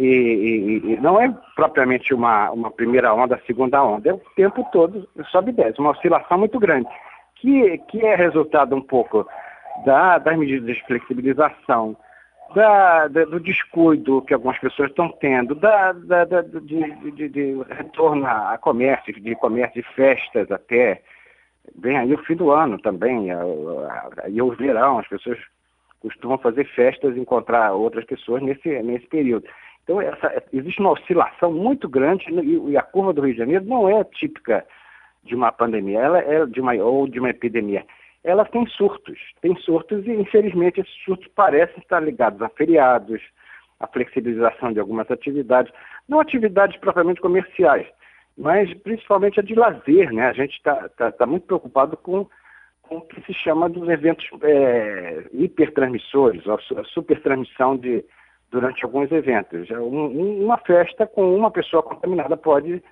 E, 0.00 0.06
e, 0.06 0.93
e, 0.94 0.97
não 1.02 1.20
é 1.20 1.29
propriamente 1.55 2.14
uma, 2.14 2.50
uma 2.52 2.70
primeira 2.70 3.12
onda, 3.12 3.38
segunda 3.47 3.85
onda, 3.85 4.08
é 4.08 4.14
o 4.14 4.23
tempo 4.35 4.67
todo 4.73 5.06
sobe 5.31 5.50
e 5.50 5.55
desce, 5.55 5.79
uma 5.79 5.91
oscilação 5.91 6.38
muito 6.38 6.58
grande, 6.58 6.88
que, 7.37 7.76
que 7.91 8.00
é 8.06 8.14
resultado 8.14 8.75
um 8.75 8.81
pouco 8.81 9.29
da, 9.85 10.17
das 10.17 10.38
medidas 10.38 10.75
de 10.75 10.87
flexibilização, 10.87 11.94
da, 12.55 13.08
da, 13.08 13.26
do 13.26 13.38
descuido 13.38 14.23
que 14.23 14.32
algumas 14.32 14.58
pessoas 14.58 14.88
estão 14.88 15.11
tendo, 15.20 15.55
da, 15.55 15.93
da, 15.93 16.25
de, 16.25 17.11
de, 17.12 17.29
de, 17.29 17.62
retorno 17.69 18.26
a 18.26 18.56
comércio, 18.56 19.12
de 19.12 19.35
comércio 19.35 19.82
de 19.82 19.88
festas 19.94 20.50
até. 20.50 21.02
Vem 21.79 21.99
aí 21.99 22.14
o 22.14 22.25
fim 22.25 22.37
do 22.37 22.50
ano 22.50 22.79
também, 22.81 23.29
e 24.29 24.41
o 24.41 24.50
verão, 24.52 24.99
as 24.99 25.06
pessoas 25.06 25.38
costumam 26.00 26.38
fazer 26.38 26.64
festas 26.75 27.14
e 27.14 27.21
encontrar 27.21 27.73
outras 27.75 28.07
pessoas 28.07 28.42
nesse, 28.42 28.83
nesse 28.83 29.07
período. 29.07 29.47
Então, 29.90 30.00
essa, 30.00 30.40
existe 30.52 30.78
uma 30.78 30.92
oscilação 30.92 31.52
muito 31.52 31.88
grande 31.88 32.25
e, 32.30 32.70
e, 32.70 32.76
a 32.76 32.82
curva 32.82 33.12
do 33.12 33.23
Rio 33.23 33.32
de 33.32 33.40
Janeiro 33.40 33.64
não 33.64 33.88
é 33.88 34.04
típica 34.04 34.64
de 35.25 35.35
uma 35.35 35.50
pandemia, 35.50 35.99
ela 35.99 36.18
é 36.20 36.47
de 36.47 36.61
uma, 36.61 36.75
ou 36.75 37.09
de 37.09 37.18
uma 37.18 37.30
epidemia. 37.30 37.85
Ela 38.23 38.44
tem 38.44 38.64
surtos, 38.68 39.18
tem 39.42 39.56
surtos 39.56 40.06
e, 40.06 40.12
infelizmente, 40.12 40.80
esses 40.80 40.94
surtos 41.04 41.26
parecem 41.35 41.78
estar 41.78 41.99
ligados 41.99 42.40
a 42.40 42.49
feriados, 42.50 43.20
a 43.80 43.88
flexibilização 43.88 44.73
de 44.73 44.78
algumas 44.78 45.11
atividades, 45.11 45.73
não 46.09 46.20
atividades 46.20 46.78
propriamente 46.78 47.20
comerciais, 47.20 47.88
mas 48.38 48.73
principalmente 48.85 49.40
a 49.40 49.42
de 49.42 49.56
lazer, 49.56 50.12
né? 50.12 50.28
A 50.28 50.32
gente 50.32 50.52
está 50.52 50.88
tá, 50.90 51.11
tá 51.11 51.26
muito 51.26 51.47
preocupado 51.47 51.97
com, 51.97 52.28
com 52.82 52.99
o 52.99 53.00
que 53.00 53.20
se 53.23 53.35
chama 53.35 53.68
dos 53.68 53.88
eventos 53.88 54.25
é, 54.42 55.25
hipertransmissores, 55.32 56.44
a, 56.47 56.85
supertransmissão 56.85 57.76
de, 57.76 58.04
durante 58.50 58.85
alguns 58.85 59.11
eventos. 59.12 59.71
Um, 59.71 60.45
uma 60.45 60.59
festa 60.59 61.07
com 61.07 61.35
uma 61.35 61.50
pessoa 61.50 61.83
contaminada 61.83 62.37
pode 62.37 62.83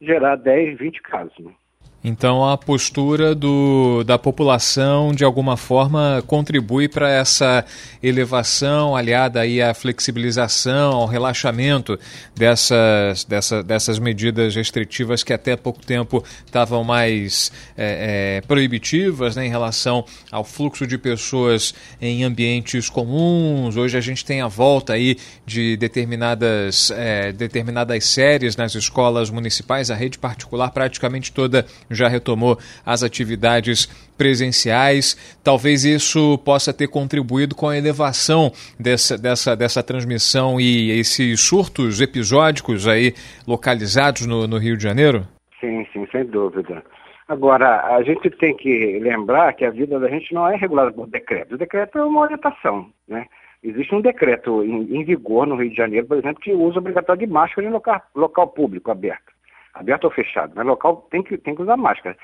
gerar 0.00 0.36
10, 0.36 0.78
20 0.78 1.02
casos. 1.02 1.38
Né? 1.38 1.52
Então 2.02 2.48
a 2.48 2.56
postura 2.56 3.34
do, 3.34 4.04
da 4.04 4.16
população 4.16 5.12
de 5.12 5.24
alguma 5.24 5.56
forma 5.56 6.22
contribui 6.28 6.86
para 6.86 7.10
essa 7.10 7.64
elevação, 8.00 8.94
aliada 8.94 9.40
aí 9.40 9.60
à 9.60 9.74
flexibilização, 9.74 10.92
ao 10.92 11.06
relaxamento 11.06 11.98
dessas, 12.36 13.24
dessa, 13.24 13.64
dessas 13.64 13.98
medidas 13.98 14.54
restritivas 14.54 15.24
que 15.24 15.32
até 15.32 15.56
pouco 15.56 15.84
tempo 15.84 16.22
estavam 16.46 16.84
mais 16.84 17.50
é, 17.76 18.38
é, 18.38 18.40
proibitivas 18.46 19.34
né, 19.34 19.46
em 19.46 19.50
relação 19.50 20.04
ao 20.30 20.44
fluxo 20.44 20.86
de 20.86 20.96
pessoas 20.96 21.74
em 22.00 22.22
ambientes 22.22 22.88
comuns. 22.88 23.76
Hoje 23.76 23.98
a 23.98 24.00
gente 24.00 24.24
tem 24.24 24.40
a 24.40 24.46
volta 24.46 24.92
aí 24.92 25.16
de 25.44 25.76
determinadas, 25.76 26.92
é, 26.92 27.32
determinadas 27.32 28.04
séries 28.04 28.56
nas 28.56 28.76
escolas 28.76 29.30
municipais, 29.30 29.90
a 29.90 29.96
rede 29.96 30.16
particular 30.16 30.70
praticamente 30.70 31.32
toda 31.32 31.66
já 31.90 32.08
retomou 32.08 32.58
as 32.84 33.02
atividades 33.02 33.86
presenciais. 34.16 35.38
Talvez 35.42 35.84
isso 35.84 36.38
possa 36.38 36.72
ter 36.72 36.88
contribuído 36.88 37.54
com 37.54 37.68
a 37.68 37.76
elevação 37.76 38.50
dessa, 38.78 39.16
dessa, 39.16 39.56
dessa 39.56 39.82
transmissão 39.82 40.60
e 40.60 40.90
esses 40.98 41.40
surtos 41.40 42.00
episódicos 42.00 42.86
aí 42.86 43.14
localizados 43.46 44.26
no, 44.26 44.46
no 44.46 44.58
Rio 44.58 44.76
de 44.76 44.82
Janeiro? 44.82 45.26
Sim, 45.60 45.86
sim, 45.92 46.06
sem 46.12 46.24
dúvida. 46.24 46.82
Agora, 47.28 47.94
a 47.94 48.02
gente 48.02 48.30
tem 48.30 48.56
que 48.56 48.98
lembrar 49.00 49.52
que 49.52 49.64
a 49.64 49.70
vida 49.70 50.00
da 50.00 50.08
gente 50.08 50.32
não 50.32 50.48
é 50.48 50.56
regulada 50.56 50.90
por 50.90 51.06
decreto. 51.06 51.54
O 51.54 51.58
decreto 51.58 51.98
é 51.98 52.04
uma 52.04 52.22
orientação, 52.22 52.86
né? 53.06 53.26
Existe 53.62 53.94
um 53.94 54.00
decreto 54.00 54.62
em, 54.62 54.96
em, 54.96 55.04
vigor 55.04 55.46
no 55.46 55.56
Rio 55.56 55.68
de 55.68 55.76
Janeiro, 55.76 56.06
por 56.06 56.16
exemplo, 56.16 56.40
que 56.40 56.52
usa 56.52 56.78
obrigatório 56.78 57.26
de 57.26 57.32
máscara 57.32 57.66
em 57.66 57.70
local, 57.70 58.00
local 58.14 58.48
público 58.48 58.90
aberto. 58.90 59.32
Aberto 59.74 60.04
ou 60.04 60.10
fechado, 60.10 60.52
mas 60.54 60.66
local 60.66 61.06
tem 61.10 61.22
que, 61.22 61.36
tem 61.38 61.54
que 61.54 61.62
usar 61.62 61.76
máscara. 61.76 62.16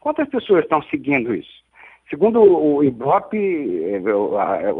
Quantas 0.00 0.28
pessoas 0.28 0.64
estão 0.64 0.82
seguindo 0.82 1.34
isso? 1.34 1.58
Segundo 2.08 2.40
o 2.42 2.82
IBOP, 2.82 3.36
eh, 3.36 4.00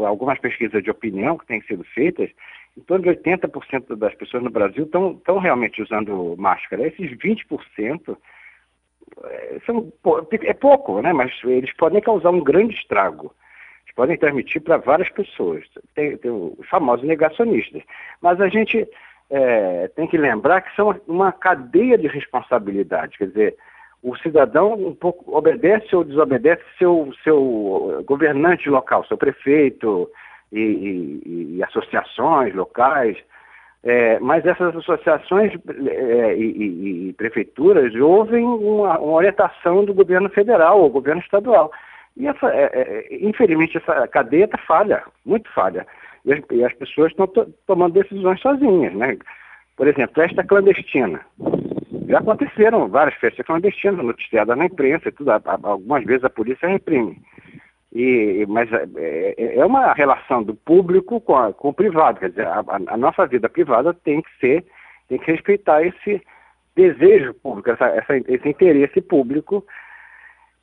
algumas 0.07 0.39
pesquisas 0.39 0.81
de 0.81 0.89
opinião 0.89 1.37
que 1.37 1.45
têm 1.45 1.61
sido 1.61 1.83
feitas, 1.83 2.29
em 2.75 2.81
torno 2.81 3.03
de 3.03 3.09
80% 3.09 3.95
das 3.95 4.15
pessoas 4.15 4.41
no 4.41 4.49
Brasil 4.49 4.85
estão, 4.85 5.11
estão 5.11 5.37
realmente 5.37 5.81
usando 5.81 6.35
máscara. 6.37 6.87
Esses 6.87 7.11
20% 7.17 8.17
eh, 9.23 9.59
são, 9.65 9.91
é 10.41 10.53
pouco, 10.53 11.01
né? 11.01 11.13
mas 11.13 11.31
eles 11.43 11.73
podem 11.73 12.01
causar 12.01 12.31
um 12.31 12.43
grande 12.43 12.73
estrago. 12.75 13.33
Eles 13.85 13.95
podem 13.95 14.17
transmitir 14.17 14.61
para 14.61 14.77
várias 14.77 15.09
pessoas. 15.09 15.65
Tem, 15.93 16.17
tem, 16.17 16.31
os 16.31 16.67
famosos 16.67 17.05
negacionistas. 17.05 17.83
Mas 18.21 18.41
a 18.41 18.47
gente 18.47 18.87
é, 19.29 19.87
tem 19.95 20.07
que 20.07 20.17
lembrar 20.17 20.61
que 20.61 20.75
são 20.75 20.95
uma 21.07 21.31
cadeia 21.31 21.97
de 21.97 22.07
responsabilidade. 22.07 23.17
Quer 23.17 23.27
dizer, 23.27 23.57
o 24.01 24.15
cidadão 24.17 24.73
um 24.73 24.95
pouco 24.95 25.35
obedece 25.35 25.95
ou 25.95 26.03
desobedece 26.03 26.63
seu, 26.77 27.11
seu 27.23 28.03
governante 28.07 28.69
local, 28.69 29.05
seu 29.05 29.17
prefeito 29.17 30.09
e, 30.51 30.59
e, 30.59 31.57
e 31.57 31.63
associações 31.63 32.55
locais. 32.55 33.17
É, 33.81 34.19
mas 34.19 34.45
essas 34.45 34.75
associações 34.75 35.53
é, 35.87 36.35
e, 36.35 37.09
e, 37.09 37.13
prefeituras 37.13 37.95
ouvem 37.95 38.43
uma, 38.43 38.99
uma, 38.99 39.13
orientação 39.13 39.85
do 39.85 39.93
governo 39.93 40.29
federal 40.29 40.81
ou 40.81 40.89
governo 40.89 41.21
estadual. 41.21 41.71
E, 42.17 42.27
essa, 42.27 42.47
é, 42.53 42.69
é 42.73 43.07
infelizmente, 43.21 43.77
essa 43.77 44.05
cadeia 44.07 44.45
está 44.45 44.57
falha, 44.57 45.03
muito 45.25 45.49
falha. 45.53 45.87
E 46.29 46.63
as, 46.63 46.71
as 46.71 46.77
pessoas 46.77 47.11
estão 47.11 47.27
to, 47.27 47.53
tomando 47.65 47.93
decisões 47.93 48.39
sozinhas. 48.39 48.93
Né? 48.93 49.17
Por 49.75 49.87
exemplo, 49.87 50.15
festa 50.15 50.43
clandestina. 50.43 51.21
Já 52.07 52.19
aconteceram 52.19 52.87
várias 52.87 53.15
festas 53.15 53.45
clandestinas 53.45 54.03
noticiadas 54.03 54.57
na 54.57 54.65
imprensa 54.65 55.09
e 55.09 55.11
tudo. 55.11 55.31
Algumas 55.31 56.03
vezes 56.05 56.23
a 56.23 56.29
polícia 56.29 56.67
reprime. 56.67 57.21
E, 57.93 58.45
mas 58.47 58.71
é, 58.71 59.35
é, 59.37 59.57
é 59.57 59.65
uma 59.65 59.93
relação 59.93 60.43
do 60.43 60.53
público 60.53 61.19
com, 61.21 61.35
a, 61.35 61.53
com 61.53 61.69
o 61.69 61.73
privado. 61.73 62.19
Quer 62.19 62.29
dizer, 62.29 62.47
a, 62.47 62.63
a, 62.87 62.97
nossa 62.97 63.25
vida 63.25 63.49
privada 63.49 63.93
tem 63.93 64.21
que 64.21 64.29
ser, 64.39 64.65
tem 65.07 65.17
que 65.17 65.31
respeitar 65.31 65.83
esse 65.83 66.21
desejo 66.75 67.33
público, 67.33 67.71
essa, 67.71 67.85
essa, 67.87 68.17
esse 68.17 68.47
interesse 68.47 69.01
público. 69.01 69.65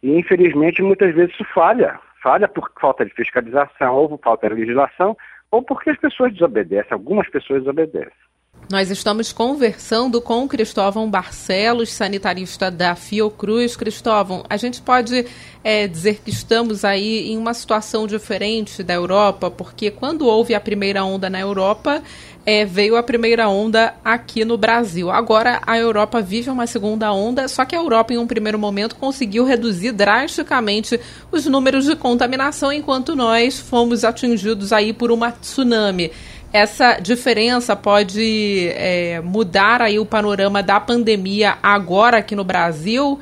E 0.03 0.19
infelizmente 0.19 0.83
muitas 0.83 1.15
vezes 1.15 1.35
isso 1.35 1.45
falha. 1.53 1.99
Falha 2.23 2.49
por 2.49 2.71
falta 2.81 3.05
de 3.05 3.13
fiscalização, 3.13 3.95
ou 3.95 4.09
por 4.09 4.21
falta 4.21 4.49
de 4.49 4.55
legislação, 4.55 5.17
ou 5.50 5.62
porque 5.62 5.91
as 5.91 5.99
pessoas 5.99 6.33
desobedecem, 6.33 6.93
algumas 6.93 7.29
pessoas 7.31 7.61
desobedecem. 7.61 8.25
Nós 8.69 8.91
estamos 8.91 9.33
conversando 9.33 10.21
com 10.21 10.49
Cristóvão 10.49 11.09
Barcelos, 11.09 11.93
sanitarista 11.93 12.69
da 12.69 12.97
Fiocruz. 12.97 13.77
Cristóvão, 13.77 14.45
a 14.51 14.57
gente 14.57 14.83
pode 14.83 15.25
é, 15.63 15.87
dizer 15.87 16.21
que 16.25 16.31
estamos 16.31 16.85
aí 16.85 17.31
em 17.31 17.39
uma 17.39 17.55
situação 17.55 18.09
diferente 18.09 18.83
da 18.83 18.93
Europa, 18.93 19.53
porque 19.53 19.89
quando 19.89 20.27
houve 20.27 20.53
a 20.53 20.61
primeira 20.61 21.05
onda 21.05 21.31
na 21.31 21.39
Europa, 21.39 22.03
é, 22.45 22.65
veio 22.65 22.97
a 22.97 23.05
primeira 23.05 23.49
onda 23.49 23.95
aqui 24.05 24.45
no 24.45 24.59
Brasil. 24.59 25.13
Agora 25.13 25.61
a 25.65 25.79
Europa 25.79 26.21
vive 26.21 26.51
uma 26.51 26.67
segunda 26.67 27.13
onda, 27.13 27.47
só 27.47 27.65
que 27.65 27.77
a 27.77 27.79
Europa, 27.79 28.15
em 28.15 28.19
um 28.19 28.27
primeiro 28.27 28.59
momento, 28.59 28.97
conseguiu 28.97 29.45
reduzir 29.45 29.93
drasticamente 29.93 30.99
os 31.31 31.47
números 31.47 31.85
de 31.85 31.95
contaminação, 31.95 32.73
enquanto 32.73 33.15
nós 33.15 33.61
fomos 33.61 34.03
atingidos 34.03 34.73
aí 34.73 34.93
por 34.93 35.13
uma 35.13 35.31
tsunami 35.31 36.11
essa 36.57 36.99
diferença 36.99 37.77
pode 37.77 38.69
é, 38.71 39.21
mudar 39.21 39.83
aí 39.83 39.99
o 39.99 40.07
panorama 40.07 40.63
da 40.63 40.81
pandemia 40.81 41.59
agora 41.63 42.19
aqui 42.19 42.35
no 42.35 42.45
Brasil? 42.45 43.21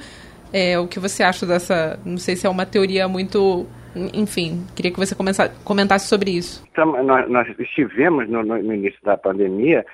É, 0.52 0.78
o 0.78 0.86
que 0.86 1.00
você 1.00 1.24
acha 1.24 1.44
dessa? 1.44 1.98
Não 2.04 2.16
sei 2.16 2.36
se 2.36 2.46
é 2.46 2.50
uma 2.50 2.64
teoria 2.64 3.08
muito. 3.08 3.66
Enfim, 4.12 4.64
queria 4.74 4.92
que 4.92 4.98
você 4.98 5.16
comentasse 5.64 6.08
sobre 6.08 6.30
isso. 6.30 6.64
Então, 6.70 7.02
nós, 7.02 7.28
nós, 7.28 7.48
estivemos 7.58 8.28
no, 8.28 8.42
no, 8.42 8.72
início 8.72 8.98
da 9.02 9.16
pandemia 9.16 9.84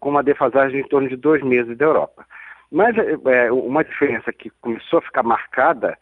com 0.00 0.08
uma 0.08 0.22
defasagem 0.22 0.80
em 0.80 0.88
torno 0.88 1.08
de 1.08 1.16
dois 1.16 1.42
meses 1.42 1.76
da 1.76 1.84
Europa. 1.84 2.24
Mas 2.70 2.96
é, 2.96 3.50
uma 3.50 3.82
diferença 3.82 4.32
que 4.32 4.50
começou 4.60 4.98
a 5.00 5.02
ficar 5.02 5.22
marcada 5.22 5.96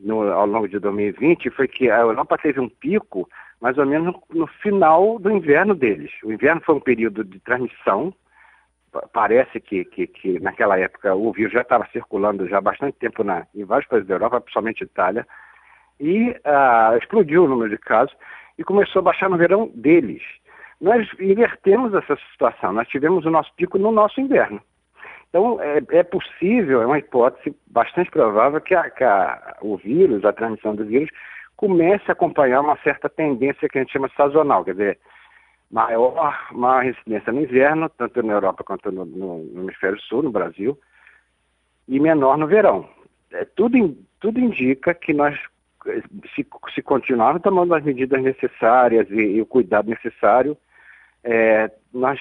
no, 0.00 0.22
ao 0.32 0.46
longo 0.46 0.68
de 0.68 0.78
2020 0.78 1.50
foi 1.50 1.68
que 1.68 1.90
a 1.90 1.98
Europa 1.98 2.38
teve 2.38 2.60
um 2.60 2.68
pico 2.68 3.28
mais 3.60 3.76
ou 3.76 3.86
menos 3.86 4.14
no 4.30 4.46
final 4.46 5.18
do 5.18 5.30
inverno 5.30 5.74
deles. 5.74 6.10
O 6.24 6.32
inverno 6.32 6.62
foi 6.62 6.74
um 6.74 6.80
período 6.80 7.22
de 7.22 7.38
transmissão. 7.40 8.12
Parece 9.12 9.60
que, 9.60 9.84
que, 9.84 10.06
que 10.06 10.40
naquela 10.40 10.78
época 10.78 11.14
o 11.14 11.32
vírus 11.32 11.52
já 11.52 11.60
estava 11.60 11.86
circulando 11.92 12.48
já 12.48 12.58
há 12.58 12.60
bastante 12.60 12.98
tempo 12.98 13.22
na, 13.22 13.46
em 13.54 13.64
vários 13.64 13.88
países 13.88 14.08
da 14.08 14.14
Europa, 14.14 14.40
principalmente 14.40 14.82
Itália, 14.82 15.26
e 16.00 16.34
ah, 16.44 16.96
explodiu 17.00 17.44
o 17.44 17.48
número 17.48 17.70
de 17.70 17.78
casos 17.78 18.16
e 18.58 18.64
começou 18.64 19.00
a 19.00 19.04
baixar 19.04 19.28
no 19.28 19.36
verão 19.36 19.70
deles. 19.74 20.22
Nós 20.80 21.06
invertemos 21.20 21.94
essa 21.94 22.16
situação, 22.32 22.72
nós 22.72 22.88
tivemos 22.88 23.26
o 23.26 23.30
nosso 23.30 23.54
pico 23.54 23.78
no 23.78 23.92
nosso 23.92 24.20
inverno. 24.20 24.60
Então, 25.30 25.60
é, 25.62 25.80
é 25.90 26.02
possível, 26.02 26.82
é 26.82 26.86
uma 26.86 26.98
hipótese 26.98 27.56
bastante 27.68 28.10
provável 28.10 28.60
que, 28.60 28.74
a, 28.74 28.90
que 28.90 29.04
a, 29.04 29.56
o 29.62 29.76
vírus, 29.76 30.24
a 30.24 30.32
transmissão 30.32 30.74
do 30.74 30.84
vírus, 30.84 31.08
comece 31.56 32.04
a 32.08 32.12
acompanhar 32.12 32.60
uma 32.60 32.76
certa 32.82 33.08
tendência 33.08 33.68
que 33.68 33.78
a 33.78 33.82
gente 33.82 33.92
chama 33.92 34.10
sazonal, 34.16 34.64
quer 34.64 34.72
dizer, 34.72 34.98
maior, 35.70 36.48
maior 36.50 36.84
incidência 36.84 37.32
no 37.32 37.42
inverno, 37.42 37.88
tanto 37.90 38.22
na 38.24 38.32
Europa 38.32 38.64
quanto 38.64 38.90
no, 38.90 39.04
no, 39.04 39.38
no 39.44 39.62
hemisfério 39.62 40.00
sul, 40.00 40.22
no 40.22 40.32
Brasil, 40.32 40.76
e 41.86 42.00
menor 42.00 42.36
no 42.36 42.48
verão. 42.48 42.88
É, 43.32 43.44
tudo, 43.44 43.96
tudo 44.18 44.40
indica 44.40 44.92
que 44.94 45.12
nós, 45.12 45.38
se, 46.34 46.44
se 46.74 46.82
continuarmos 46.82 47.42
tomando 47.42 47.72
as 47.72 47.84
medidas 47.84 48.20
necessárias 48.20 49.08
e, 49.10 49.36
e 49.36 49.40
o 49.40 49.46
cuidado 49.46 49.88
necessário, 49.88 50.56
é, 51.22 51.70
nós 51.92 52.18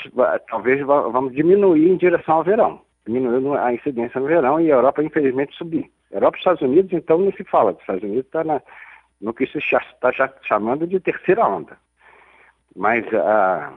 talvez 0.47 0.85
vamos 0.85 1.33
diminuir 1.33 1.89
em 1.89 1.97
direção 1.97 2.35
ao 2.35 2.43
verão, 2.43 2.81
diminuindo 3.09 3.55
a 3.55 3.73
incidência 3.73 4.21
no 4.21 4.27
verão 4.27 4.61
e 4.61 4.71
a 4.71 4.75
Europa, 4.75 5.03
infelizmente, 5.03 5.55
subir. 5.55 5.91
Europa 6.11 6.37
e 6.37 6.39
Estados 6.39 6.61
Unidos, 6.61 6.93
então, 6.93 7.17
não 7.17 7.31
se 7.31 7.43
fala. 7.43 7.71
Os 7.71 7.79
Estados 7.79 8.03
Unidos 8.03 8.25
está 8.25 8.43
no 9.19 9.33
que 9.33 9.47
se 9.47 9.57
está 9.57 10.11
chamando 10.43 10.85
de 10.85 10.99
terceira 10.99 11.45
onda. 11.45 11.77
Mas 12.75 13.03
ah, 13.13 13.73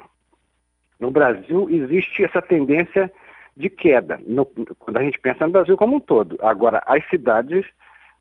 no 1.01 1.11
Brasil 1.11 1.69
existe 1.71 2.25
essa 2.25 2.43
tendência 2.43 3.11
de 3.57 3.69
queda, 3.69 4.21
no, 4.27 4.47
quando 4.79 4.99
a 4.99 5.03
gente 5.03 5.19
pensa 5.19 5.47
no 5.47 5.53
Brasil 5.53 5.77
como 5.77 5.97
um 5.97 6.01
todo. 6.01 6.39
Agora, 6.41 6.83
as 6.87 7.07
cidades 7.09 7.67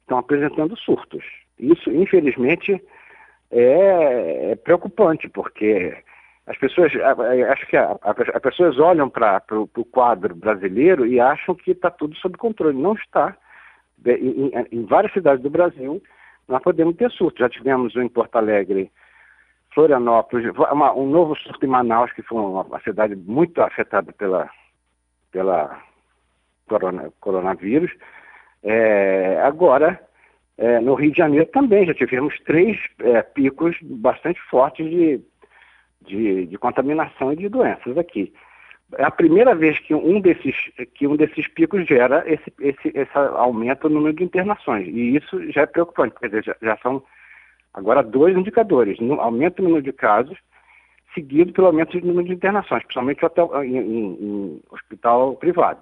estão 0.01 0.17
apresentando 0.17 0.77
surtos. 0.77 1.23
Isso, 1.59 1.91
infelizmente, 1.91 2.81
é, 3.51 4.51
é 4.51 4.55
preocupante, 4.55 5.29
porque 5.29 5.95
as 6.47 6.57
pessoas, 6.57 6.91
acho 6.95 7.67
que 7.67 7.77
as 7.77 8.41
pessoas 8.41 8.79
olham 8.79 9.09
para 9.09 9.43
o 9.51 9.85
quadro 9.85 10.35
brasileiro 10.35 11.05
e 11.05 11.19
acham 11.19 11.53
que 11.55 11.71
está 11.71 11.91
tudo 11.91 12.15
sob 12.15 12.37
controle. 12.37 12.77
Não 12.77 12.93
está. 12.93 13.37
Em, 14.05 14.51
em, 14.71 14.85
várias 14.85 15.13
cidades 15.13 15.43
do 15.43 15.49
Brasil, 15.49 16.01
nós 16.47 16.61
podemos 16.63 16.95
ter 16.95 17.11
surto. 17.11 17.39
Já 17.39 17.49
tivemos 17.49 17.95
um 17.95 18.01
em 18.01 18.09
Porto 18.09 18.35
Alegre, 18.37 18.91
Florianópolis, 19.73 20.51
uma, 20.71 20.93
um 20.93 21.07
novo 21.07 21.35
surto 21.35 21.63
em 21.63 21.69
Manaus, 21.69 22.11
que 22.13 22.23
foi 22.23 22.39
uma, 22.39 22.63
uma 22.63 22.81
cidade 22.81 23.15
muito 23.15 23.61
afetada 23.61 24.11
pela, 24.11 24.49
pela 25.31 25.79
corona, 26.67 27.11
coronavírus. 27.19 27.91
É, 28.63 29.39
agora, 29.43 29.99
é, 30.57 30.79
no 30.79 30.95
Rio 30.95 31.11
de 31.11 31.17
Janeiro 31.17 31.45
também 31.47 31.85
já 31.85 31.93
tivemos 31.93 32.37
três 32.45 32.77
é, 32.99 33.21
picos 33.21 33.77
bastante 33.81 34.41
fortes 34.49 34.89
de, 34.89 35.21
de, 36.01 36.45
de 36.45 36.57
contaminação 36.57 37.31
e 37.33 37.35
de 37.35 37.49
doenças 37.49 37.97
aqui 37.97 38.33
é 38.97 39.03
a 39.03 39.11
primeira 39.11 39.55
vez 39.55 39.79
que 39.79 39.93
um 39.93 40.19
desses, 40.19 40.55
que 40.95 41.07
um 41.07 41.15
desses 41.15 41.47
picos 41.47 41.85
gera 41.85 42.23
esse, 42.25 42.53
esse, 42.59 42.91
esse 42.93 43.17
aumento 43.17 43.87
no 43.87 43.95
número 43.95 44.15
de 44.15 44.23
internações. 44.23 44.87
E 44.87 45.15
isso 45.15 45.51
já 45.51 45.61
é 45.61 45.65
preocupante, 45.65 46.15
quer 46.19 46.27
dizer, 46.27 46.43
já, 46.43 46.55
já 46.61 46.77
são 46.77 47.01
agora 47.73 48.03
dois 48.03 48.35
indicadores, 48.35 48.99
no, 48.99 49.19
aumento 49.21 49.61
no 49.61 49.69
número 49.69 49.83
de 49.83 49.93
casos, 49.93 50.37
seguido 51.13 51.53
pelo 51.53 51.67
aumento 51.67 51.99
no 51.99 52.07
número 52.07 52.27
de 52.27 52.33
internações, 52.33 52.83
principalmente 52.83 53.21
em, 53.63 53.77
em, 53.77 54.13
em 54.13 54.61
hospital 54.69 55.35
privado. 55.35 55.81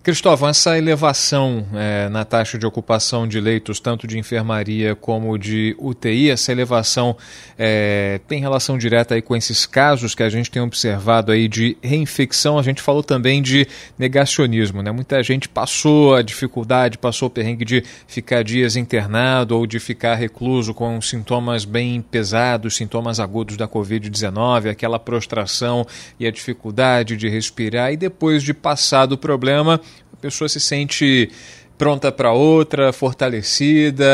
Cristóvão, 0.00 0.48
essa 0.48 0.78
elevação 0.78 1.66
é, 1.74 2.08
na 2.08 2.24
taxa 2.24 2.56
de 2.56 2.64
ocupação 2.64 3.26
de 3.26 3.40
leitos, 3.40 3.80
tanto 3.80 4.06
de 4.06 4.16
enfermaria 4.16 4.94
como 4.94 5.36
de 5.36 5.76
UTI, 5.78 6.30
essa 6.30 6.52
elevação 6.52 7.16
é, 7.58 8.20
tem 8.26 8.40
relação 8.40 8.78
direta 8.78 9.16
aí 9.16 9.20
com 9.20 9.36
esses 9.36 9.66
casos 9.66 10.14
que 10.14 10.22
a 10.22 10.30
gente 10.30 10.50
tem 10.50 10.62
observado 10.62 11.32
aí 11.32 11.48
de 11.48 11.76
reinfecção. 11.82 12.58
A 12.58 12.62
gente 12.62 12.80
falou 12.80 13.02
também 13.02 13.42
de 13.42 13.66
negacionismo, 13.98 14.82
né? 14.82 14.92
Muita 14.92 15.22
gente 15.22 15.48
passou 15.48 16.14
a 16.14 16.22
dificuldade, 16.22 16.96
passou 16.96 17.26
o 17.26 17.30
perrengue 17.30 17.64
de 17.64 17.84
ficar 18.06 18.42
dias 18.42 18.76
internado 18.76 19.58
ou 19.58 19.66
de 19.66 19.80
ficar 19.80 20.14
recluso 20.14 20.72
com 20.72 20.98
sintomas 21.02 21.64
bem 21.64 22.00
pesados, 22.00 22.76
sintomas 22.76 23.18
agudos 23.18 23.56
da 23.56 23.68
Covid-19, 23.68 24.70
aquela 24.70 24.98
prostração 24.98 25.84
e 26.20 26.26
a 26.26 26.30
dificuldade 26.30 27.16
de 27.16 27.28
respirar, 27.28 27.92
e 27.92 27.96
depois 27.96 28.42
de 28.42 28.54
passar 28.54 29.04
do 29.04 29.18
problema, 29.18 29.80
a 30.12 30.16
pessoa 30.16 30.48
se 30.48 30.60
sente 30.60 31.30
pronta 31.76 32.10
para 32.10 32.32
outra, 32.32 32.92
fortalecida, 32.92 34.04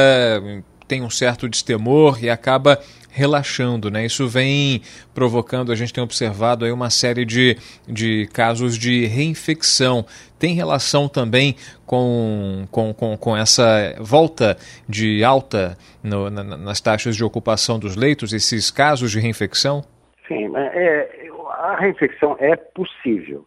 tem 0.87 1.03
um 1.03 1.11
certo 1.11 1.49
destemor 1.49 2.23
e 2.23 2.29
acaba 2.29 2.79
relaxando, 3.11 3.91
né? 3.91 4.05
Isso 4.05 4.29
vem 4.29 4.83
provocando, 5.15 5.71
a 5.71 5.75
gente 5.77 5.93
tem 5.93 6.03
observado 6.03 6.65
aí 6.65 6.73
uma 6.73 6.91
série 6.91 7.25
de, 7.25 7.57
de 7.87 8.29
casos 8.33 8.77
de 8.77 9.07
reinfecção. 9.07 10.05
Tem 10.39 10.55
relação 10.55 11.09
também 11.09 11.55
com, 11.87 12.67
com, 12.71 12.93
com, 12.93 13.17
com 13.17 13.37
essa 13.37 13.95
volta 14.01 14.57
de 14.89 15.23
alta 15.23 15.79
no, 16.03 16.29
na, 16.29 16.43
nas 16.43 16.81
taxas 16.81 17.17
de 17.17 17.25
ocupação 17.25 17.79
dos 17.79 17.95
leitos, 17.95 18.33
esses 18.33 18.71
casos 18.71 19.13
de 19.13 19.21
reinfecção? 19.21 19.85
Sim, 20.27 20.51
é, 20.57 21.29
a 21.61 21.77
reinfecção 21.77 22.37
é 22.41 22.57
possível. 22.57 23.47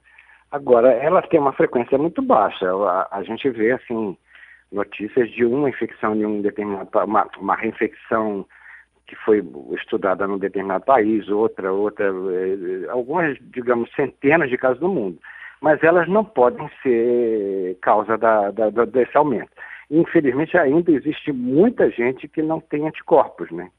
Agora, 0.51 0.91
ela 0.93 1.21
tem 1.21 1.39
uma 1.39 1.53
frequência 1.53 1.97
muito 1.97 2.21
baixa. 2.21 2.69
A, 2.71 3.07
a 3.11 3.23
gente 3.23 3.49
vê, 3.49 3.71
assim, 3.71 4.17
notícias 4.71 5.29
de 5.31 5.45
uma 5.45 5.69
infecção 5.69 6.15
em 6.15 6.25
um 6.25 6.41
determinado 6.41 6.89
uma, 7.05 7.27
uma 7.37 7.55
reinfecção 7.55 8.45
que 9.05 9.15
foi 9.15 9.43
estudada 9.75 10.27
num 10.27 10.37
determinado 10.37 10.83
país, 10.83 11.29
outra, 11.29 11.71
outra, 11.71 12.05
eh, 12.07 12.89
algumas, 12.89 13.37
digamos, 13.39 13.89
centenas 13.95 14.49
de 14.49 14.57
casos 14.57 14.81
no 14.81 14.89
mundo. 14.89 15.17
Mas 15.61 15.81
elas 15.81 16.07
não 16.09 16.25
podem 16.25 16.69
ser 16.83 17.77
causa 17.81 18.17
da, 18.17 18.51
da, 18.51 18.69
desse 18.85 19.17
aumento. 19.17 19.49
Infelizmente, 19.89 20.57
ainda 20.57 20.91
existe 20.91 21.31
muita 21.31 21.89
gente 21.89 22.27
que 22.27 22.41
não 22.41 22.59
tem 22.59 22.85
anticorpos, 22.85 23.49
né? 23.49 23.69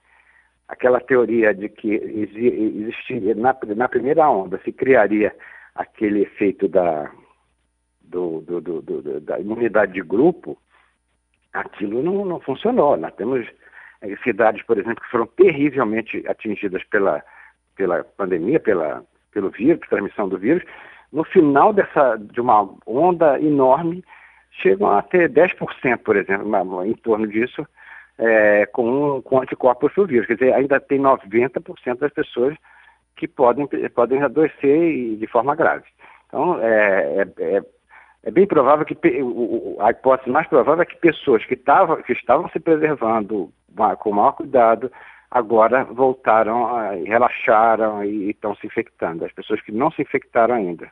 Aquela 0.66 1.00
teoria 1.00 1.54
de 1.54 1.68
que 1.68 1.94
existiria, 1.94 3.34
na, 3.34 3.54
na 3.76 3.88
primeira 3.88 4.28
onda, 4.28 4.58
se 4.64 4.72
criaria 4.72 5.34
aquele 5.74 6.22
efeito 6.22 6.68
da, 6.68 7.10
do, 8.02 8.40
do, 8.40 8.60
do, 8.60 9.20
da 9.20 9.38
imunidade 9.38 9.92
de 9.92 10.02
grupo, 10.02 10.58
aquilo 11.52 12.02
não, 12.02 12.24
não 12.24 12.40
funcionou. 12.40 12.96
Nós 12.96 13.14
temos 13.14 13.46
eh, 14.02 14.16
cidades, 14.22 14.62
por 14.64 14.78
exemplo, 14.78 15.02
que 15.02 15.10
foram 15.10 15.26
terrivelmente 15.26 16.24
atingidas 16.26 16.82
pela, 16.84 17.22
pela 17.76 18.04
pandemia, 18.04 18.60
pela, 18.60 19.04
pelo 19.32 19.50
vírus, 19.50 19.86
transmissão 19.88 20.28
do 20.28 20.38
vírus. 20.38 20.62
No 21.12 21.24
final 21.24 21.72
dessa, 21.72 22.16
de 22.16 22.40
uma 22.40 22.68
onda 22.86 23.40
enorme, 23.40 24.04
chegam 24.50 24.90
a 24.90 25.02
ter 25.02 25.30
10%, 25.30 25.98
por 25.98 26.16
exemplo, 26.16 26.84
em 26.84 26.94
torno 26.94 27.26
disso, 27.26 27.66
é, 28.18 28.66
com, 28.66 29.22
com 29.22 29.40
anticorpos 29.40 29.94
do 29.94 30.06
vírus. 30.06 30.26
Quer 30.26 30.34
dizer, 30.34 30.54
ainda 30.54 30.80
tem 30.80 31.00
90% 31.00 31.98
das 31.98 32.12
pessoas 32.12 32.56
que 33.18 33.28
podem, 33.28 33.68
podem 33.94 34.22
adoecer 34.22 35.16
de 35.16 35.26
forma 35.26 35.54
grave. 35.54 35.84
Então, 36.26 36.60
é, 36.62 37.26
é, 37.38 37.56
é, 37.56 37.62
é 38.22 38.30
bem 38.30 38.46
provável 38.46 38.86
que, 38.86 38.96
a 39.80 39.90
hipótese 39.90 40.30
mais 40.30 40.46
provável 40.46 40.82
é 40.82 40.86
que 40.86 40.96
pessoas 40.96 41.44
que, 41.44 41.56
que 41.56 42.12
estavam 42.12 42.48
se 42.50 42.60
preservando 42.60 43.50
com 43.98 44.12
maior 44.12 44.32
cuidado, 44.32 44.90
agora 45.30 45.84
voltaram, 45.84 47.04
relaxaram 47.04 48.04
e 48.04 48.30
estão 48.30 48.54
se 48.56 48.66
infectando. 48.66 49.24
As 49.24 49.32
pessoas 49.32 49.60
que 49.60 49.72
não 49.72 49.90
se 49.90 50.02
infectaram 50.02 50.54
ainda. 50.54 50.90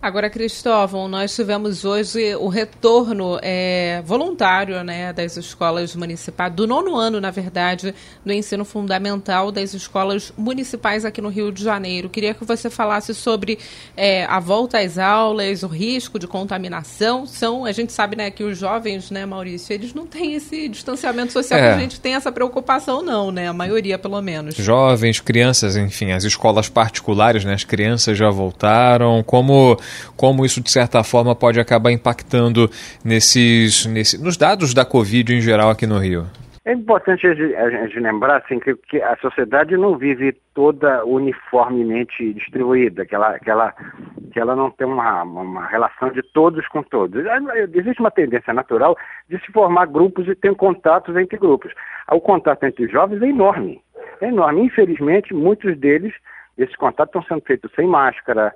Agora, 0.00 0.30
Cristóvão, 0.30 1.08
nós 1.08 1.34
tivemos 1.34 1.84
hoje 1.84 2.36
o 2.36 2.46
retorno 2.46 3.36
é, 3.42 4.00
voluntário 4.06 4.84
né, 4.84 5.12
das 5.12 5.36
escolas 5.36 5.96
municipais, 5.96 6.52
do 6.52 6.68
nono 6.68 6.96
ano, 6.96 7.20
na 7.20 7.32
verdade, 7.32 7.92
do 8.24 8.32
ensino 8.32 8.64
fundamental 8.64 9.50
das 9.50 9.74
escolas 9.74 10.32
municipais 10.38 11.04
aqui 11.04 11.20
no 11.20 11.28
Rio 11.28 11.50
de 11.50 11.64
Janeiro. 11.64 12.08
Queria 12.08 12.32
que 12.32 12.44
você 12.44 12.70
falasse 12.70 13.12
sobre 13.12 13.58
é, 13.96 14.24
a 14.26 14.38
volta 14.38 14.78
às 14.78 14.98
aulas, 14.98 15.64
o 15.64 15.66
risco 15.66 16.16
de 16.16 16.28
contaminação. 16.28 17.26
São, 17.26 17.64
a 17.64 17.72
gente 17.72 17.92
sabe 17.92 18.14
né, 18.14 18.30
que 18.30 18.44
os 18.44 18.56
jovens, 18.56 19.10
né, 19.10 19.26
Maurício, 19.26 19.72
eles 19.74 19.92
não 19.92 20.06
têm 20.06 20.34
esse 20.34 20.68
distanciamento 20.68 21.32
social 21.32 21.58
é. 21.58 21.70
que 21.70 21.74
a 21.74 21.78
gente 21.80 21.98
tem 22.00 22.14
essa 22.14 22.30
preocupação, 22.30 23.02
não, 23.02 23.32
né? 23.32 23.48
A 23.48 23.52
maioria, 23.52 23.98
pelo 23.98 24.22
menos. 24.22 24.54
Jovens, 24.54 25.18
crianças, 25.20 25.76
enfim, 25.76 26.12
as 26.12 26.22
escolas 26.22 26.68
particulares, 26.68 27.44
né, 27.44 27.54
as 27.54 27.64
crianças 27.64 28.16
já 28.16 28.30
voltaram. 28.30 29.24
Como 29.24 29.76
como 30.16 30.44
isso, 30.44 30.60
de 30.60 30.70
certa 30.70 31.02
forma, 31.02 31.34
pode 31.34 31.60
acabar 31.60 31.90
impactando 31.90 32.70
nesses, 33.04 33.86
nesse, 33.86 34.22
nos 34.22 34.36
dados 34.36 34.74
da 34.74 34.84
Covid 34.84 35.34
em 35.34 35.40
geral 35.40 35.70
aqui 35.70 35.86
no 35.86 35.98
Rio. 35.98 36.26
É 36.68 36.72
importante 36.74 37.26
a 37.26 37.32
gente 37.32 37.98
lembrar 37.98 38.42
assim, 38.44 38.60
que, 38.60 39.00
a 39.00 39.16
sociedade 39.22 39.74
não 39.74 39.96
vive 39.96 40.36
toda 40.52 41.02
uniformemente 41.02 42.34
distribuída, 42.34 43.06
que 43.06 43.14
ela, 43.14 43.38
que 43.38 43.50
ela, 43.50 43.74
que 44.30 44.38
ela 44.38 44.54
não 44.54 44.70
tem 44.70 44.86
uma, 44.86 45.22
uma 45.22 45.66
relação 45.66 46.10
de 46.10 46.22
todos 46.22 46.68
com 46.68 46.82
todos. 46.82 47.24
Existe 47.72 48.00
uma 48.00 48.10
tendência 48.10 48.52
natural 48.52 48.98
de 49.30 49.38
se 49.40 49.50
formar 49.50 49.86
grupos 49.86 50.28
e 50.28 50.34
ter 50.34 50.54
contatos 50.56 51.16
entre 51.16 51.38
grupos. 51.38 51.72
O 52.12 52.20
contato 52.20 52.62
entre 52.64 52.86
jovens 52.86 53.22
é 53.22 53.28
enorme. 53.28 53.80
É 54.20 54.28
enorme. 54.28 54.60
Infelizmente, 54.66 55.32
muitos 55.32 55.74
deles, 55.78 56.12
esses 56.58 56.76
contatos 56.76 57.14
estão 57.14 57.22
sendo 57.22 57.46
feitos 57.46 57.72
sem 57.74 57.86
máscara, 57.86 58.52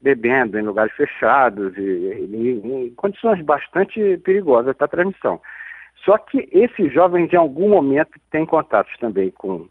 bebendo 0.00 0.58
em 0.58 0.62
lugares 0.62 0.92
fechados 0.94 1.76
e, 1.76 1.80
e, 1.80 2.60
em 2.64 2.90
condições 2.94 3.42
bastante 3.42 4.18
perigosas 4.18 4.76
para 4.76 4.84
a 4.84 4.88
transmissão. 4.88 5.40
Só 6.04 6.18
que 6.18 6.48
esses 6.52 6.92
jovens, 6.92 7.32
em 7.32 7.36
algum 7.36 7.68
momento, 7.70 8.12
têm 8.30 8.46
contatos 8.46 8.96
também 8.98 9.30
com, 9.30 9.68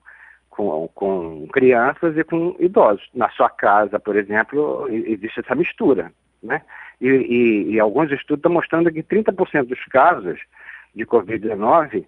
com, 0.50 0.90
com 0.94 1.48
crianças 1.54 2.18
e 2.18 2.24
com 2.24 2.56
idosos. 2.60 3.08
Na 3.14 3.30
sua 3.30 3.50
casa, 3.50 4.00
por 4.00 4.16
exemplo, 4.16 4.88
existe 4.90 5.40
essa 5.40 5.56
mistura. 5.56 6.12
Né? 6.44 6.62
E, 7.00 7.08
e, 7.08 7.72
e 7.74 7.80
alguns 7.80 8.12
estudos 8.12 8.40
estão 8.40 8.52
mostrando 8.52 8.92
que 8.92 9.04
30% 9.04 9.68
dos 9.68 9.84
casos 9.86 10.40
de 10.94 11.06
Covid-19 11.06 12.06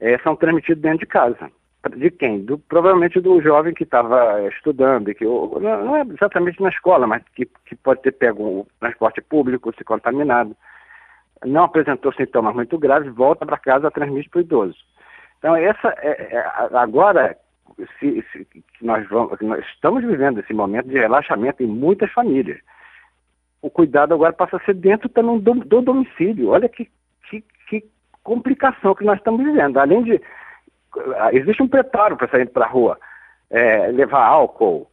é, 0.00 0.12
eh, 0.12 0.18
são 0.18 0.34
transmitidos 0.36 0.82
dentro 0.82 1.00
de 1.00 1.06
casa 1.06 1.50
de 1.96 2.10
quem? 2.10 2.44
Do, 2.44 2.58
provavelmente 2.58 3.20
do 3.20 3.40
jovem 3.40 3.72
que 3.72 3.84
estava 3.84 4.42
estudando, 4.48 5.14
que 5.14 5.24
não, 5.24 5.60
não, 5.60 5.96
é 5.96 6.02
exatamente 6.02 6.60
na 6.60 6.70
escola, 6.70 7.06
mas 7.06 7.22
que, 7.34 7.46
que 7.66 7.76
pode 7.76 8.02
ter 8.02 8.12
pego 8.12 8.42
o 8.42 8.66
transporte 8.80 9.20
público, 9.20 9.72
se 9.76 9.84
contaminado. 9.84 10.56
Não 11.44 11.64
apresentou 11.64 12.12
sintomas 12.12 12.54
muito 12.54 12.76
graves, 12.78 13.14
volta 13.14 13.46
para 13.46 13.58
casa, 13.58 13.90
transmite 13.90 14.28
para 14.28 14.38
o 14.38 14.42
idoso. 14.42 14.76
Então, 15.38 15.54
essa, 15.54 15.94
é, 15.98 16.34
é, 16.34 16.44
agora, 16.76 17.36
se, 18.00 18.24
se, 18.32 18.46
nós, 18.82 19.08
vamos, 19.08 19.38
nós 19.40 19.64
estamos 19.66 20.04
vivendo 20.04 20.40
esse 20.40 20.52
momento 20.52 20.88
de 20.88 20.98
relaxamento 20.98 21.62
em 21.62 21.66
muitas 21.66 22.10
famílias. 22.12 22.58
O 23.62 23.70
cuidado 23.70 24.14
agora 24.14 24.32
passa 24.32 24.56
a 24.56 24.64
ser 24.64 24.74
dentro 24.74 25.08
também 25.08 25.38
do, 25.38 25.54
do 25.54 25.80
domicílio. 25.80 26.48
Olha 26.48 26.68
que, 26.68 26.90
que, 27.30 27.44
que 27.68 27.84
complicação 28.24 28.96
que 28.96 29.04
nós 29.04 29.18
estamos 29.18 29.44
vivendo. 29.44 29.78
Além 29.78 30.02
de 30.02 30.20
existe 31.32 31.62
um 31.62 31.68
preparo 31.68 32.16
para 32.16 32.28
sair 32.28 32.46
para 32.46 32.66
a 32.66 32.68
rua. 32.68 32.98
É, 33.50 33.86
levar 33.88 34.24
álcool, 34.24 34.90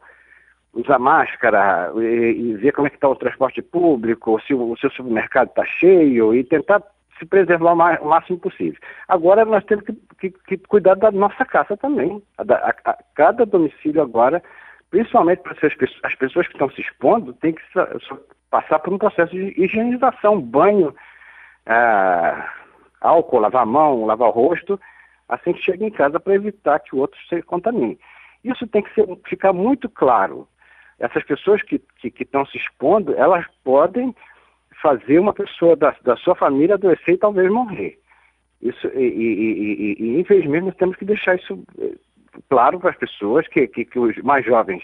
usar 0.74 1.00
máscara 1.00 1.92
e, 1.96 2.52
e 2.52 2.54
ver 2.56 2.72
como 2.72 2.88
é 2.88 2.90
que 2.90 2.98
está 2.98 3.08
o 3.08 3.16
transporte 3.16 3.62
público, 3.62 4.40
se 4.42 4.54
o, 4.54 4.76
se 4.78 4.88
o 4.88 4.92
supermercado 4.92 5.50
está 5.50 5.66
cheio 5.66 6.34
e 6.34 6.44
tentar 6.44 6.82
se 7.18 7.26
preservar 7.26 7.74
o, 8.02 8.06
máximo 8.06 8.38
possível. 8.38 8.80
Agora 9.08 9.46
nós 9.46 9.64
temos 9.66 9.86
que, 9.86 9.94
que, 10.20 10.30
que 10.32 10.58
cuidar 10.68 10.96
da 10.96 11.12
nossa 11.12 11.46
casa 11.46 11.78
também. 11.78 12.22
A, 12.38 12.44
a, 12.44 12.92
a, 12.92 12.98
cada 13.16 13.46
domicílio 13.46 14.02
agora, 14.02 14.44
principalmente 14.90 15.40
para 15.40 15.54
as, 15.54 15.74
as 16.04 16.16
pessoas 16.16 16.48
que 16.48 16.54
estão 16.54 16.70
se 16.72 16.82
expondo, 16.82 17.34
tem 17.34 17.54
que 17.54 17.62
passar 18.50 18.80
por 18.80 18.94
um 18.94 18.98
processo 18.98 19.32
de 19.32 19.54
higienização, 19.62 20.42
banho, 20.42 20.94
ah, 21.66 22.50
álcool, 23.02 23.40
lavar 23.40 23.64
a 23.64 23.66
mão, 23.66 24.06
lavar 24.06 24.28
o 24.28 24.32
rosto 24.32 24.80
assim 25.28 25.54
que 25.54 25.62
chega 25.62 25.86
em 25.86 25.92
casa 25.92 26.20
para 26.20 26.36
evitar 26.36 26.80
que 26.80 26.96
o 26.96 27.00
outro 27.00 27.20
se 27.28 27.42
contamine. 27.42 27.98
Isso 28.44 28.68
tem 28.68 28.82
que 28.84 28.94
ser, 28.94 29.06
ficar 29.28 29.54
muito 29.54 29.90
claro. 29.90 30.48
Essas 31.00 31.24
pessoas 31.24 31.62
que 31.62 31.82
estão 32.04 32.46
se 32.46 32.58
expondo, 32.58 33.14
elas 33.16 33.46
podem 33.64 34.16
fazer 34.82 35.20
uma 35.20 35.34
pessoa 35.34 35.76
da, 35.76 35.96
da 36.04 36.16
sua 36.18 36.36
família 36.36 36.76
adoecer 36.76 37.16
e 37.16 37.18
talvez 37.18 37.52
morrer. 37.52 38.00
Isso, 38.62 38.88
e, 38.88 39.00
e, 39.00 39.64
e, 39.64 39.96
e, 40.00 40.20
infelizmente 40.20 40.66
nós 40.66 40.76
temos 40.76 40.96
que 40.96 41.06
deixar 41.06 41.36
isso 41.36 41.64
eh, 41.80 41.96
claro 42.50 42.80
para 42.80 42.92
as 42.92 42.98
pessoas, 42.98 43.48
que, 43.48 43.68
que, 43.68 43.86
que 43.86 44.00
os 44.00 44.16
mais 44.18 44.46
jovens 44.46 44.84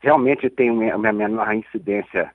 realmente 0.00 0.48
têm 0.50 0.70
uma 0.70 1.12
menor 1.12 1.54
incidência 1.54 2.30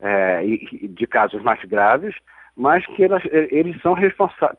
é, 0.00 0.42
de 0.44 1.06
casos 1.06 1.42
mais 1.42 1.62
graves, 1.64 2.14
mas 2.58 2.84
que 2.86 3.04
elas, 3.04 3.22
eles 3.30 3.80
são 3.80 3.94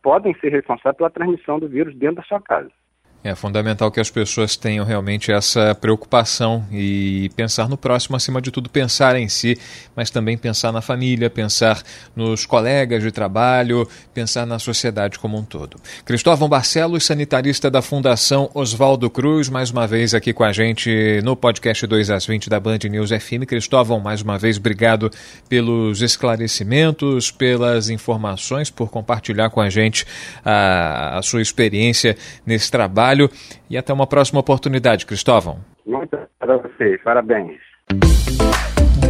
podem 0.01 0.33
ser 0.35 0.53
responsáveis 0.53 0.95
pela 0.95 1.09
transmissão 1.09 1.59
do 1.59 1.67
vírus 1.67 1.93
dentro 1.95 2.15
da 2.15 2.23
sua 2.23 2.41
casa. 2.41 2.71
É 3.21 3.35
fundamental 3.35 3.91
que 3.91 3.99
as 3.99 4.09
pessoas 4.09 4.55
tenham 4.55 4.85
realmente 4.85 5.29
essa 5.29 5.75
preocupação 5.75 6.65
e 6.71 7.29
pensar 7.35 7.67
no 7.67 7.75
próximo, 7.75 8.15
acima 8.15 8.41
de 8.41 8.49
tudo, 8.49 8.69
pensar 8.69 9.17
em 9.17 9.27
si, 9.27 9.57
mas 9.93 10.09
também 10.09 10.37
pensar 10.37 10.71
na 10.71 10.81
família, 10.81 11.29
pensar 11.29 11.83
nos 12.15 12.45
colegas 12.45 13.03
de 13.03 13.11
trabalho, 13.11 13.85
pensar 14.13 14.45
na 14.45 14.57
sociedade 14.57 15.19
como 15.19 15.37
um 15.37 15.43
todo. 15.43 15.75
Cristóvão 16.05 16.47
Barcelos, 16.47 17.05
sanitarista 17.05 17.69
da 17.69 17.81
Fundação 17.81 18.49
Oswaldo 18.53 19.09
Cruz, 19.09 19.49
mais 19.49 19.69
uma 19.69 19.85
vez 19.85 20.13
aqui 20.13 20.31
com 20.31 20.45
a 20.45 20.53
gente 20.53 21.19
no 21.21 21.35
podcast 21.35 21.85
2 21.85 22.11
às 22.11 22.25
20 22.25 22.49
da 22.49 22.57
Band 22.57 22.79
News 22.89 23.09
FM. 23.09 23.43
Cristóvão, 23.45 23.99
mais 23.99 24.21
uma 24.21 24.37
vez, 24.37 24.55
obrigado 24.55 25.11
pelos 25.49 26.01
esclarecimentos, 26.01 27.31
pelas 27.31 27.89
informações, 27.89 28.69
por 28.69 28.89
compartilhar 28.89 29.49
com 29.49 29.59
a 29.59 29.69
gente 29.69 30.07
a, 30.45 31.17
a 31.17 31.21
sua 31.21 31.41
experiência 31.41 32.15
nesse 32.45 32.71
trabalho 32.71 33.08
trabalho 33.09 33.29
e 33.69 33.77
até 33.77 33.93
uma 33.93 34.07
próxima 34.07 34.39
oportunidade, 34.39 35.05
Cristóvão. 35.05 35.59
Muito 35.85 36.17
para 36.39 36.57
vocês, 36.57 37.01
parabéns. 37.03 37.57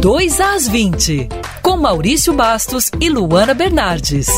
2 0.00 0.40
às 0.40 0.66
20, 0.68 1.28
com 1.62 1.76
Maurício 1.76 2.32
Bastos 2.32 2.90
e 3.00 3.10
Luana 3.10 3.52
Bernardes. 3.52 4.28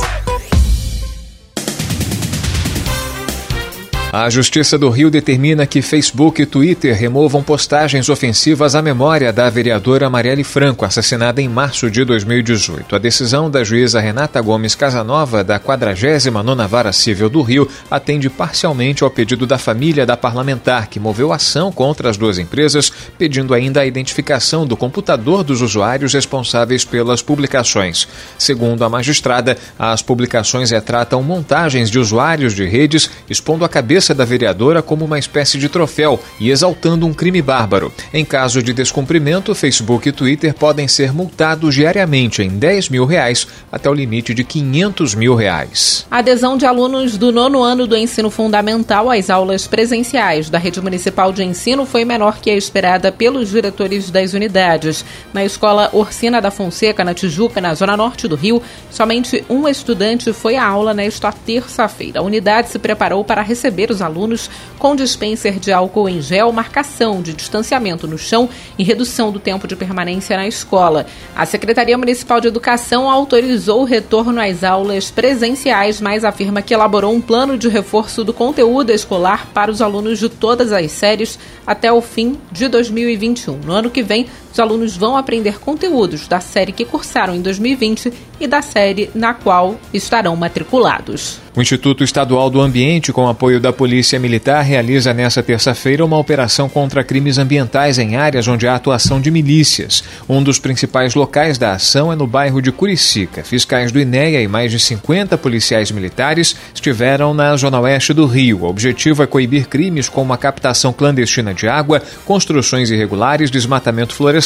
A 4.13 4.29
Justiça 4.29 4.77
do 4.77 4.91
Rio 4.91 5.11
determina 5.11 5.67
que 5.67 5.81
Facebook 5.81 6.43
e 6.43 6.45
Twitter 6.45 6.95
removam 6.95 7.43
postagens 7.43 8.11
ofensivas 8.11 8.75
à 8.75 8.83
memória 8.83 9.33
da 9.33 9.49
vereadora 9.49 10.11
Marielle 10.11 10.45
Franco, 10.45 10.85
assassinada 10.85 11.41
em 11.41 11.49
março 11.49 11.91
de 11.91 12.05
2018. 12.05 12.95
A 12.95 12.99
decisão 12.99 13.51
da 13.51 13.65
juíza 13.65 14.01
Renata 14.01 14.39
Gomes 14.43 14.75
Casanova, 14.75 15.43
da 15.43 15.59
49ª 15.59 16.69
Vara 16.69 16.93
Civil 16.93 17.31
do 17.31 17.41
Rio, 17.41 17.67
atende 17.91 18.29
parcialmente 18.29 19.03
ao 19.03 19.09
pedido 19.09 19.47
da 19.47 19.57
família 19.57 20.05
da 20.05 20.15
parlamentar, 20.15 20.89
que 20.89 21.01
moveu 21.01 21.33
ação 21.33 21.73
contra 21.73 22.11
as 22.11 22.19
duas 22.19 22.39
empresas, 22.39 22.93
pedindo 23.17 23.55
ainda 23.55 23.81
a 23.81 23.87
identificação 23.87 24.67
do 24.67 24.77
computador 24.77 25.43
dos 25.43 25.63
usuários 25.63 26.13
responsáveis 26.13 26.85
pelas 26.85 27.23
publicações. 27.23 28.07
Segundo 28.37 28.85
a 28.85 28.91
magistrada, 28.91 29.57
as 29.79 30.03
publicações 30.03 30.71
retratam 30.71 31.23
montagens 31.23 31.91
de 31.91 31.99
usuários 31.99 32.55
de 32.55 32.67
redes 32.67 33.09
expondo 33.31 33.65
a 33.65 33.71
cabeça 33.71 34.02
cabeça 34.03 34.15
da 34.15 34.25
vereadora 34.25 34.83
como 34.83 35.05
uma 35.05 35.19
espécie 35.19 35.59
de 35.59 35.69
troféu 35.69 36.19
e 36.41 36.51
exaltando 36.51 37.07
um 37.07 37.15
crime 37.15 37.41
bárbaro. 37.41 37.93
Em 38.13 38.25
caso 38.25 38.61
de 38.61 38.73
descumprimento, 38.73 39.55
Facebook 39.55 40.09
e 40.09 40.13
Twitter 40.13 40.53
podem 40.53 40.89
ser 40.89 41.13
multados 41.13 41.77
diariamente 41.77 42.43
em 42.43 42.49
10 42.49 42.89
mil 42.89 43.05
reais 43.05 43.47
até 43.71 43.89
o 43.89 43.95
limite 43.95 44.35
de 44.35 44.43
500 44.43 45.15
mil 45.15 45.37
reais. 45.37 46.05
A 46.11 46.19
adesão 46.19 46.57
de 46.57 46.67
alunos 46.67 47.17
do 47.17 47.31
nono 47.31 47.63
ano 47.63 47.87
do 47.87 47.97
ensino 47.97 48.29
fundamental 48.29 49.09
às 49.09 49.31
aulas 49.31 49.69
presenciais 49.69 50.51
da 50.51 50.59
rede 50.59 50.81
municipal 50.81 51.33
de 51.33 51.45
ensino 51.45 51.87
foi 51.87 52.05
menor 52.05 52.39
que 52.41 52.51
a 52.51 52.57
esperada 52.57 53.13
pelos 53.13 53.51
diretores 53.51 54.11
das 54.11 54.35
unidades. 54.35 55.05
Na 55.33 55.45
escola 55.45 55.91
Orsina 55.93 56.41
da 56.41 56.51
Fonseca, 56.51 57.05
na 57.05 57.15
Tijuca, 57.15 57.61
na 57.61 57.73
zona 57.75 57.97
norte 57.97 58.27
do 58.27 58.35
Rio, 58.35 58.61
somente 58.91 59.45
um 59.49 59.69
estudante 59.69 60.33
foi 60.33 60.57
à 60.57 60.67
aula 60.67 60.93
nesta 60.93 61.31
terça-feira. 61.31 62.19
A 62.19 62.23
unidade 62.23 62.69
se 62.69 62.81
preparou 62.81 63.25
para 63.25 63.43
receber 63.43 63.92
os 63.93 64.03
alunos 64.03 64.51
com 64.79 64.97
dispenser 64.97 65.61
de 65.61 65.73
álcool 65.73 66.09
em 66.09 66.21
gel, 66.21 66.51
marcação 66.51 67.23
de 67.23 67.33
distanciamento 67.33 68.09
no 68.09 68.19
chão 68.19 68.49
e 68.79 68.83
redução 68.83 69.31
do 69.31 69.39
tempo 69.39 69.69
de 69.69 69.77
permanência 69.77 70.37
na 70.37 70.49
escola. 70.49 71.07
A 71.37 71.47
Secretaria 71.47 71.97
Municipal 71.97 72.41
de 72.41 72.49
Educação 72.49 73.09
autorizou 73.09 73.83
o 73.83 73.85
retorno 73.85 74.41
às 74.41 74.65
aulas 74.65 75.11
presenciais, 75.11 76.01
mas 76.01 76.25
afirma 76.25 76.63
que 76.63 76.75
elaborou 76.75 77.15
um 77.15 77.21
plano 77.21 77.57
de 77.57 77.69
reforço 77.69 78.25
do 78.25 78.33
conteúdo 78.33 78.91
escolar 78.91 79.49
para 79.55 79.71
os 79.71 79.81
alunos 79.81 80.19
de 80.19 80.29
todas 80.29 80.73
as 80.73 80.91
séries 80.91 81.39
até 81.67 81.93
o 81.93 82.01
fim 82.01 82.39
de 82.51 82.67
2021. 82.69 83.59
No 83.59 83.73
ano 83.73 83.91
que 83.91 84.03
vem, 84.03 84.27
os 84.53 84.61
alunos 84.61 84.97
vão 84.97 85.17
aprender 85.17 85.59
conteúdos 85.59 86.29
da 86.29 86.39
série 86.39 86.73
que 86.73 86.85
cursaram 86.85 87.35
em 87.35 87.41
2020 87.41 88.13
e 88.39 88.47
da 88.47 88.61
série 88.61 89.11
na 89.15 89.33
qual 89.33 89.79
estarão 89.95 90.37
matriculados. 90.37 91.41
O 91.55 91.61
Instituto 91.61 92.03
Estadual 92.03 92.49
do 92.49 92.63
Ambiente, 92.63 93.13
com 93.13 93.29
apoio 93.29 93.61
da 93.61 93.75
Polícia 93.75 94.19
Militar, 94.19 94.63
realiza 94.63 95.13
nesta 95.13 95.43
terça-feira 95.43 96.03
uma 96.03 96.17
operação 96.17 96.67
contra 96.67 97.05
crimes 97.05 97.37
ambientais 97.37 97.99
em 97.99 98.17
áreas 98.17 98.49
onde 98.49 98.67
há 98.67 98.75
atuação 98.75 99.21
de 99.21 99.31
milícias. 99.31 100.03
Um 100.27 100.43
dos 100.43 100.59
principais 100.59 101.15
locais 101.15 101.59
da 101.59 101.73
ação 101.73 102.11
é 102.11 102.17
no 102.17 102.27
bairro 102.27 102.63
de 102.63 102.73
Curicica. 102.73 103.45
Fiscais 103.45 103.93
do 103.93 104.01
INEA 104.01 104.41
e 104.41 104.49
mais 104.49 104.73
de 104.73 104.79
50 104.79 105.37
policiais 105.37 105.91
militares 105.91 106.57
estiveram 106.75 107.35
na 107.35 107.55
zona 107.55 107.79
oeste 107.81 108.15
do 108.15 108.25
Rio. 108.25 108.63
O 108.63 108.69
objetivo 108.69 109.23
é 109.23 109.27
coibir 109.27 109.69
crimes 109.69 110.09
como 110.09 110.33
a 110.33 110.39
captação 110.39 110.91
clandestina 110.91 111.53
de 111.53 111.69
água, 111.69 112.03
construções 112.25 112.91
irregulares, 112.91 113.51
desmatamento 113.51 114.15
florestal 114.15 114.42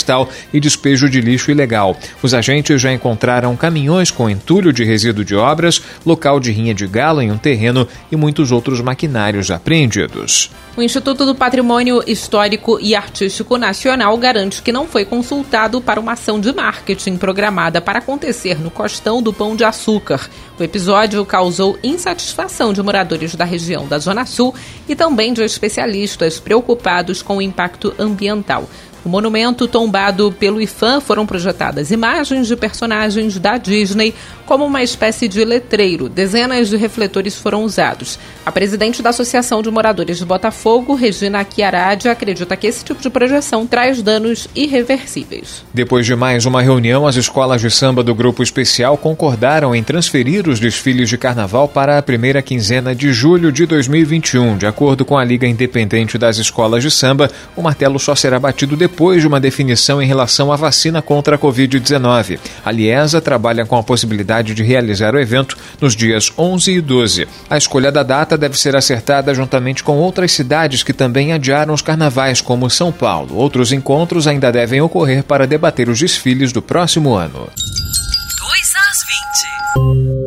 e 0.53 0.61
despejo 0.61 1.09
de 1.09 1.21
lixo 1.21 1.51
ilegal. 1.51 1.97
Os 2.23 2.35
agentes 2.35 2.81
já 2.81 2.93
encontraram 2.93 3.57
caminhões 3.57 4.11
com 4.11 4.29
entulho 4.29 4.73
de 4.73 4.85
resíduo 4.85 5.25
de 5.25 5.35
obras, 5.35 5.81
local 6.05 6.41
de 6.41 6.51
rinha 6.51 6.75
de 6.75 6.87
galo 6.87 7.23
em 7.23 7.31
um 7.31 7.39
terreno 7.39 7.87
e 8.11 8.17
muitos 8.17 8.53
outros 8.53 8.81
maquinários 8.81 9.51
apreendidos. 9.51 10.51
O 10.77 10.83
Instituto 10.83 11.25
do 11.25 11.35
Patrimônio 11.35 12.03
Histórico 12.07 12.79
e 12.81 12.95
Artístico 12.95 13.57
Nacional 13.57 14.15
garante 14.19 14.61
que 14.61 14.71
não 14.71 14.87
foi 14.87 15.07
consultado 15.07 15.81
para 15.81 15.99
uma 15.99 16.13
ação 16.13 16.39
de 16.39 16.53
marketing 16.53 17.17
programada 17.17 17.81
para 17.81 18.01
acontecer 18.01 18.61
no 18.61 18.71
Costão 18.71 19.23
do 19.23 19.33
Pão 19.33 19.57
de 19.57 19.65
Açúcar. 19.65 20.29
O 20.59 20.63
episódio 20.63 21.25
causou 21.25 21.79
insatisfação 21.83 22.73
de 22.73 22.83
moradores 22.83 23.35
da 23.35 23.45
região 23.45 23.87
da 23.87 23.99
Zona 23.99 24.27
Sul 24.27 24.55
e 24.87 24.95
também 24.95 25.33
de 25.33 25.43
especialistas 25.43 26.39
preocupados 26.39 27.23
com 27.23 27.39
o 27.39 27.43
impacto 27.43 27.95
ambiental. 27.99 28.69
O 29.07 29.09
monumento 29.09 29.69
tombado 29.69 30.33
pelo 30.33 30.61
IFAM 30.61 31.01
foram 31.01 31.25
projetadas 31.25 31.93
imagens 31.93 32.49
de 32.49 32.57
personagens 32.57 33.39
da 33.39 33.57
Disney 33.57 34.13
como 34.45 34.65
uma 34.65 34.83
espécie 34.83 35.29
de 35.29 35.45
letreiro. 35.45 36.09
Dezenas 36.09 36.69
de 36.69 36.77
refletores 36.77 37.37
foram 37.37 37.63
usados. 37.63 38.19
A 38.45 38.51
presidente 38.51 39.03
da 39.03 39.11
Associação 39.11 39.63
de 39.63 39.71
Moradores 39.71 40.19
de 40.19 40.25
Botafogo, 40.25 40.97
Regina 40.97 41.47
Chiaradi, 41.49 42.09
acredita 42.09 42.57
que 42.57 42.67
esse 42.67 42.85
tipo 42.85 43.01
de 43.01 43.09
projeção 43.09 43.65
traz 43.65 44.03
danos 44.03 44.49
irreversíveis. 44.57 45.65
Depois 45.73 46.05
de 46.05 46.17
mais 46.17 46.45
uma 46.45 46.61
reunião, 46.61 47.07
as 47.07 47.15
escolas 47.15 47.61
de 47.61 47.71
samba 47.71 48.03
do 48.03 48.15
grupo 48.15 48.43
especial 48.43 48.99
concordaram 48.99 49.73
em 49.73 49.85
transferir 49.85 50.49
os 50.49 50.59
desfiles 50.59 51.09
de 51.09 51.17
carnaval 51.17 51.69
para 51.69 51.97
a 51.97 52.03
primeira 52.03 52.43
quinzena 52.43 52.93
de 52.93 53.13
julho 53.13 53.53
de 53.53 53.67
2021. 53.67 54.59
De 54.59 54.67
acordo 54.67 55.05
com 55.05 55.17
a 55.17 55.25
Liga 55.25 55.47
Independente 55.47 56.19
das 56.19 56.39
Escolas 56.39 56.83
de 56.83 56.91
Samba, 56.91 57.31
o 57.55 57.63
martelo 57.63 58.01
só 58.01 58.17
será 58.17 58.41
batido 58.41 58.77
depois 58.77 58.96
depois 58.97 59.21
de 59.21 59.29
uma 59.29 59.39
definição 59.39 60.01
em 60.01 60.07
relação 60.07 60.51
à 60.51 60.57
vacina 60.57 61.03
contra 61.03 61.37
a 61.37 61.39
Covid-19. 61.39 62.39
A 62.65 62.73
Liesa 62.73 63.21
trabalha 63.21 63.67
com 63.67 63.77
a 63.77 63.83
possibilidade 63.83 64.55
de 64.55 64.63
realizar 64.63 65.15
o 65.15 65.21
evento 65.21 65.55
nos 65.79 65.95
dias 65.95 66.33
11 66.39 66.73
e 66.73 66.81
12. 66.81 67.29
A 67.51 67.59
escolha 67.59 67.93
da 67.93 68.03
data 68.03 68.39
deve 68.39 68.59
ser 68.59 68.75
acertada 68.75 69.35
juntamente 69.35 69.85
com 69.85 69.99
outras 69.99 70.33
cidades 70.33 70.83
que 70.83 70.95
também 70.95 71.35
adiaram 71.35 71.75
os 71.75 71.83
carnavais, 71.83 72.41
como 72.41 72.71
São 72.71 72.91
Paulo. 72.91 73.37
Outros 73.37 73.71
encontros 73.71 74.27
ainda 74.27 74.51
devem 74.51 74.81
ocorrer 74.81 75.23
para 75.23 75.47
debater 75.47 75.91
os 75.91 75.99
desfiles 75.99 76.51
do 76.51 76.63
próximo 76.63 77.15
ano. 77.15 77.51
2 77.51 77.53
às 78.89 80.17
20. 80.17 80.26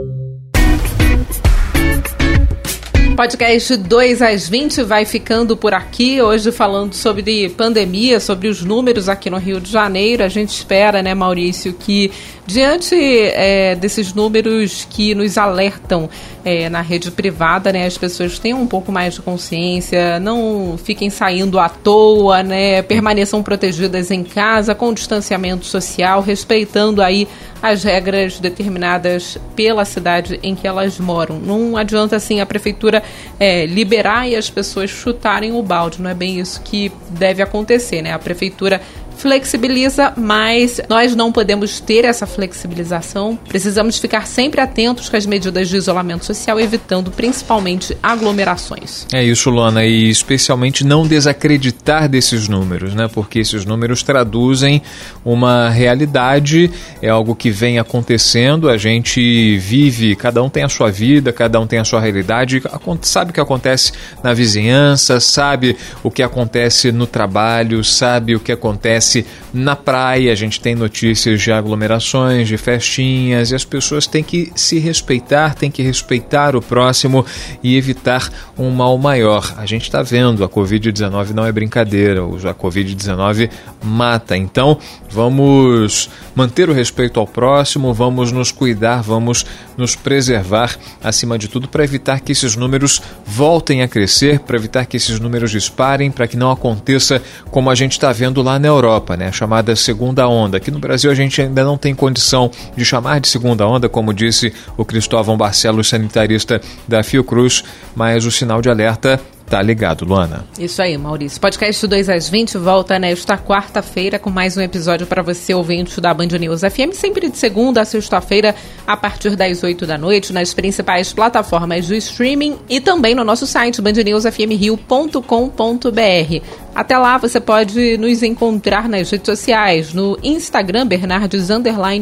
Podcast 3.19 3.75
2 3.75 4.21
às 4.21 4.47
20 4.47 4.81
vai 4.83 5.03
ficando 5.03 5.57
por 5.57 5.73
aqui. 5.73 6.21
Hoje 6.21 6.53
falando 6.53 6.93
sobre 6.93 7.49
pandemia, 7.49 8.17
sobre 8.17 8.47
os 8.47 8.63
números 8.63 9.09
aqui 9.09 9.29
no 9.29 9.35
Rio 9.35 9.59
de 9.59 9.69
Janeiro. 9.69 10.23
A 10.23 10.29
gente 10.29 10.55
espera, 10.55 11.03
né, 11.03 11.13
Maurício, 11.13 11.73
que 11.73 12.09
diante 12.49 12.95
é, 12.95 13.75
desses 13.75 14.11
números 14.11 14.87
que 14.89 15.13
nos 15.13 15.37
alertam 15.37 16.09
é, 16.43 16.67
na 16.67 16.81
rede 16.81 17.11
privada, 17.11 17.71
né, 17.71 17.85
as 17.85 17.95
pessoas 17.95 18.39
tenham 18.39 18.59
um 18.59 18.65
pouco 18.65 18.91
mais 18.91 19.13
de 19.13 19.21
consciência, 19.21 20.19
não 20.19 20.75
fiquem 20.83 21.11
saindo 21.11 21.59
à 21.59 21.69
toa, 21.69 22.41
né, 22.41 22.81
permaneçam 22.81 23.43
protegidas 23.43 24.09
em 24.09 24.23
casa, 24.23 24.73
com 24.73 24.91
distanciamento 24.91 25.63
social, 25.63 26.21
respeitando 26.21 27.03
aí 27.03 27.27
as 27.61 27.83
regras 27.83 28.39
determinadas 28.39 29.37
pela 29.55 29.85
cidade 29.85 30.39
em 30.41 30.55
que 30.55 30.67
elas 30.67 30.97
moram. 30.97 31.37
Não 31.37 31.77
adianta 31.77 32.15
assim 32.15 32.41
a 32.41 32.47
prefeitura 32.47 33.03
é, 33.39 33.67
liberar 33.67 34.27
e 34.27 34.35
as 34.35 34.49
pessoas 34.49 34.89
chutarem 34.89 35.51
o 35.51 35.61
balde, 35.61 36.01
não 36.01 36.09
é 36.09 36.15
bem 36.15 36.39
isso 36.39 36.59
que 36.61 36.91
deve 37.11 37.43
acontecer, 37.43 38.01
né? 38.01 38.11
A 38.11 38.19
prefeitura 38.19 38.81
flexibiliza, 39.19 40.13
mas 40.15 40.79
nós 40.87 41.13
não 41.13 41.29
podemos 41.29 41.79
ter 41.81 42.05
essa 42.05 42.25
flexibilização. 42.25 43.37
Precisamos 43.47 43.97
ficar 43.97 44.25
sempre 44.25 44.61
atentos 44.61 45.09
com 45.09 45.17
as 45.17 45.25
medidas 45.25 45.67
de 45.67 45.75
isolamento 45.75 46.25
social, 46.25 46.57
evitando 46.57 47.11
principalmente 47.11 47.97
aglomerações. 48.01 49.05
É 49.11 49.21
isso, 49.21 49.49
Luana, 49.49 49.83
e 49.85 50.09
especialmente 50.09 50.85
não 50.85 51.05
desacreditar 51.05 52.07
desses 52.07 52.47
números, 52.47 52.93
né? 52.93 53.09
Porque 53.13 53.39
esses 53.39 53.65
números 53.65 54.03
traduzem 54.03 54.81
uma 55.25 55.69
realidade, 55.69 56.71
é 57.01 57.09
algo 57.09 57.35
que 57.35 57.51
vem 57.51 57.77
acontecendo, 57.77 58.69
a 58.69 58.77
gente 58.77 59.57
vive, 59.57 60.15
cada 60.15 60.41
um 60.41 60.49
tem 60.49 60.63
a 60.63 60.69
sua 60.69 60.89
vida, 60.89 61.33
cada 61.33 61.59
um 61.59 61.67
tem 61.67 61.79
a 61.79 61.83
sua 61.83 61.99
realidade, 61.99 62.61
sabe 63.01 63.31
o 63.31 63.33
que 63.33 63.41
acontece 63.41 63.91
na 64.23 64.33
vizinhança, 64.33 65.19
sabe 65.19 65.75
o 66.01 66.09
que 66.09 66.23
acontece 66.23 66.91
no 66.93 67.05
trabalho, 67.05 67.83
sabe 67.83 68.33
o 68.33 68.39
que 68.39 68.53
acontece 68.53 69.08
na 69.53 69.75
praia, 69.75 70.31
a 70.31 70.35
gente 70.35 70.59
tem 70.59 70.75
notícias 70.75 71.41
de 71.41 71.51
aglomerações, 71.51 72.47
de 72.47 72.57
festinhas, 72.57 73.51
e 73.51 73.55
as 73.55 73.65
pessoas 73.65 74.07
têm 74.07 74.23
que 74.23 74.51
se 74.55 74.79
respeitar, 74.79 75.55
têm 75.55 75.71
que 75.71 75.81
respeitar 75.81 76.55
o 76.55 76.61
próximo 76.61 77.25
e 77.63 77.77
evitar 77.77 78.29
um 78.57 78.69
mal 78.69 78.97
maior. 78.97 79.53
A 79.57 79.65
gente 79.65 79.83
está 79.83 80.01
vendo, 80.01 80.43
a 80.43 80.49
Covid-19 80.49 81.31
não 81.31 81.45
é 81.45 81.51
brincadeira, 81.51 82.21
a 82.21 82.53
Covid-19 82.53 83.49
mata. 83.83 84.35
Então, 84.37 84.77
vamos 85.09 86.09
manter 86.35 86.69
o 86.69 86.73
respeito 86.73 87.19
ao 87.19 87.27
próximo, 87.27 87.93
vamos 87.93 88.31
nos 88.31 88.51
cuidar, 88.51 89.01
vamos 89.01 89.45
nos 89.77 89.95
preservar 89.95 90.77
acima 91.03 91.37
de 91.37 91.47
tudo 91.47 91.67
para 91.67 91.83
evitar 91.83 92.19
que 92.19 92.31
esses 92.31 92.55
números 92.55 93.01
voltem 93.25 93.81
a 93.81 93.87
crescer, 93.87 94.39
para 94.39 94.57
evitar 94.57 94.85
que 94.85 94.97
esses 94.97 95.19
números 95.19 95.51
disparem, 95.51 96.11
para 96.11 96.27
que 96.27 96.37
não 96.37 96.51
aconteça 96.51 97.21
como 97.49 97.69
a 97.69 97.75
gente 97.75 97.93
está 97.93 98.11
vendo 98.11 98.41
lá 98.41 98.59
na 98.59 98.67
Europa, 98.67 98.98
né? 99.17 99.27
a 99.27 99.31
chamada 99.31 99.75
segunda 99.75 100.27
onda. 100.27 100.57
Aqui 100.57 100.71
no 100.71 100.79
Brasil 100.79 101.11
a 101.11 101.15
gente 101.15 101.41
ainda 101.41 101.63
não 101.63 101.77
tem 101.77 101.95
condição 101.95 102.51
de 102.75 102.85
chamar 102.85 103.19
de 103.19 103.27
segunda 103.27 103.67
onda, 103.67 103.89
como 103.89 104.13
disse 104.13 104.53
o 104.77 104.85
Cristóvão 104.85 105.37
Barcelos, 105.37 105.89
sanitarista 105.89 106.61
da 106.87 107.03
Fiocruz, 107.03 107.63
mas 107.95 108.25
o 108.25 108.31
sinal 108.31 108.61
de 108.61 108.69
alerta 108.69 109.19
Tá 109.49 109.61
ligado, 109.63 110.05
Luana. 110.05 110.45
Isso 110.59 110.79
aí, 110.79 110.95
Maurício. 110.95 111.41
Podcast 111.41 111.87
2 111.87 112.07
às 112.07 112.29
20 112.29 112.55
volta 112.59 112.99
nesta 112.99 113.35
quarta-feira 113.35 114.19
com 114.19 114.29
mais 114.29 114.55
um 114.55 114.61
episódio 114.61 115.07
para 115.07 115.23
você 115.23 115.55
ouvinte 115.55 115.99
da 115.99 116.13
Band 116.13 116.27
News 116.39 116.61
FM, 116.61 116.93
sempre 116.93 117.31
de 117.31 117.37
segunda 117.37 117.81
a 117.81 117.85
sexta-feira, 117.85 118.53
a 118.85 118.95
partir 118.95 119.35
das 119.35 119.63
8 119.63 119.87
da 119.87 119.97
noite, 119.97 120.31
nas 120.31 120.53
principais 120.53 121.11
plataformas 121.11 121.87
do 121.87 121.95
streaming 121.95 122.59
e 122.69 122.79
também 122.79 123.15
no 123.15 123.23
nosso 123.23 123.47
site 123.47 123.81
bandnewsfmrio.com.br. 123.81 126.43
Até 126.73 126.97
lá, 126.97 127.17
você 127.17 127.39
pode 127.39 127.97
nos 127.97 128.21
encontrar 128.21 128.87
nas 128.87 129.09
redes 129.09 129.25
sociais, 129.25 129.93
no 129.93 130.17
Instagram, 130.23 130.85
Bernardes 130.85 131.49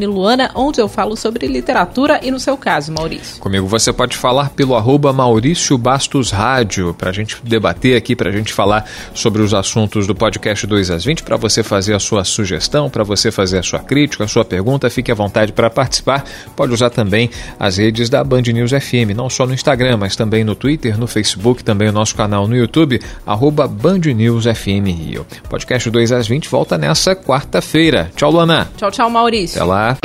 Luana, 0.08 0.52
onde 0.54 0.80
eu 0.80 0.88
falo 0.88 1.16
sobre 1.16 1.48
literatura 1.48 2.20
e 2.22 2.30
no 2.30 2.40
seu 2.40 2.58
caso, 2.58 2.92
Maurício. 2.92 3.40
Comigo 3.40 3.66
você 3.66 3.94
pode 3.94 4.16
falar 4.16 4.50
pelo 4.52 4.76
arroba 4.76 5.14
Maurício 5.14 5.78
Bastos 5.78 6.32
Rádio, 6.32 6.94
pra 6.94 7.12
gente 7.12 7.38
debater 7.44 7.96
aqui, 7.96 8.16
para 8.16 8.30
a 8.30 8.32
gente 8.32 8.54
falar 8.54 8.88
sobre 9.14 9.42
os 9.42 9.54
assuntos 9.54 10.06
do 10.06 10.14
podcast 10.14 10.68
2 10.68 10.92
às 10.92 11.06
20, 11.06 11.24
para 11.24 11.38
você 11.38 11.64
fazer 11.64 11.96
a 11.96 12.00
sua 12.00 12.24
sugestão, 12.24 12.90
para 12.90 13.04
você 13.04 13.32
fazer 13.32 13.60
a 13.60 13.64
sua 13.64 13.80
crítica, 13.80 14.26
a 14.26 14.28
sua 14.28 14.44
pergunta, 14.46 14.90
fique 14.90 15.12
à 15.12 15.16
vontade 15.16 15.54
para 15.54 15.70
participar. 15.70 16.24
Pode 16.56 16.74
usar 16.74 16.90
também 16.90 17.30
as 17.60 17.78
redes 17.78 18.10
da 18.10 18.24
Band 18.24 18.42
News 18.42 18.72
FM, 18.72 19.16
não 19.16 19.30
só 19.30 19.48
no 19.48 19.54
Instagram, 19.54 19.98
mas 19.98 20.16
também 20.16 20.44
no 20.44 20.56
Twitter, 20.56 21.00
no 21.00 21.08
Facebook, 21.08 21.64
também 21.64 21.88
o 21.88 21.94
nosso 21.94 22.16
canal 22.16 22.48
no 22.48 22.56
YouTube, 22.56 23.00
arroba 23.26 23.68
Band 23.68 24.00
News 24.00 24.44
FM 24.44 24.57
Rio. 24.92 25.26
Podcast 25.50 25.90
2 25.90 26.12
às 26.12 26.28
20 26.28 26.50
volta 26.50 26.78
nessa 26.78 27.16
quarta-feira. 27.16 28.12
Tchau, 28.16 28.32
Luana. 28.32 28.70
Tchau, 28.78 28.92
tchau, 28.92 29.10
Maurício. 29.10 29.62
Até 29.62 29.70
lá. 29.70 29.98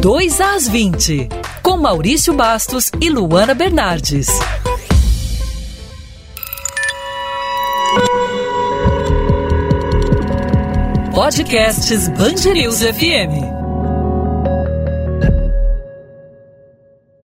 2 0.00 0.40
às 0.40 0.68
20, 0.68 1.28
com 1.62 1.76
Maurício 1.76 2.34
Bastos 2.34 2.90
e 3.00 3.08
Luana 3.08 3.54
Bernardes. 3.54 4.26
Podcasts 11.14 12.08
Band 12.08 12.52
News 12.52 12.82
FM. 12.82 13.61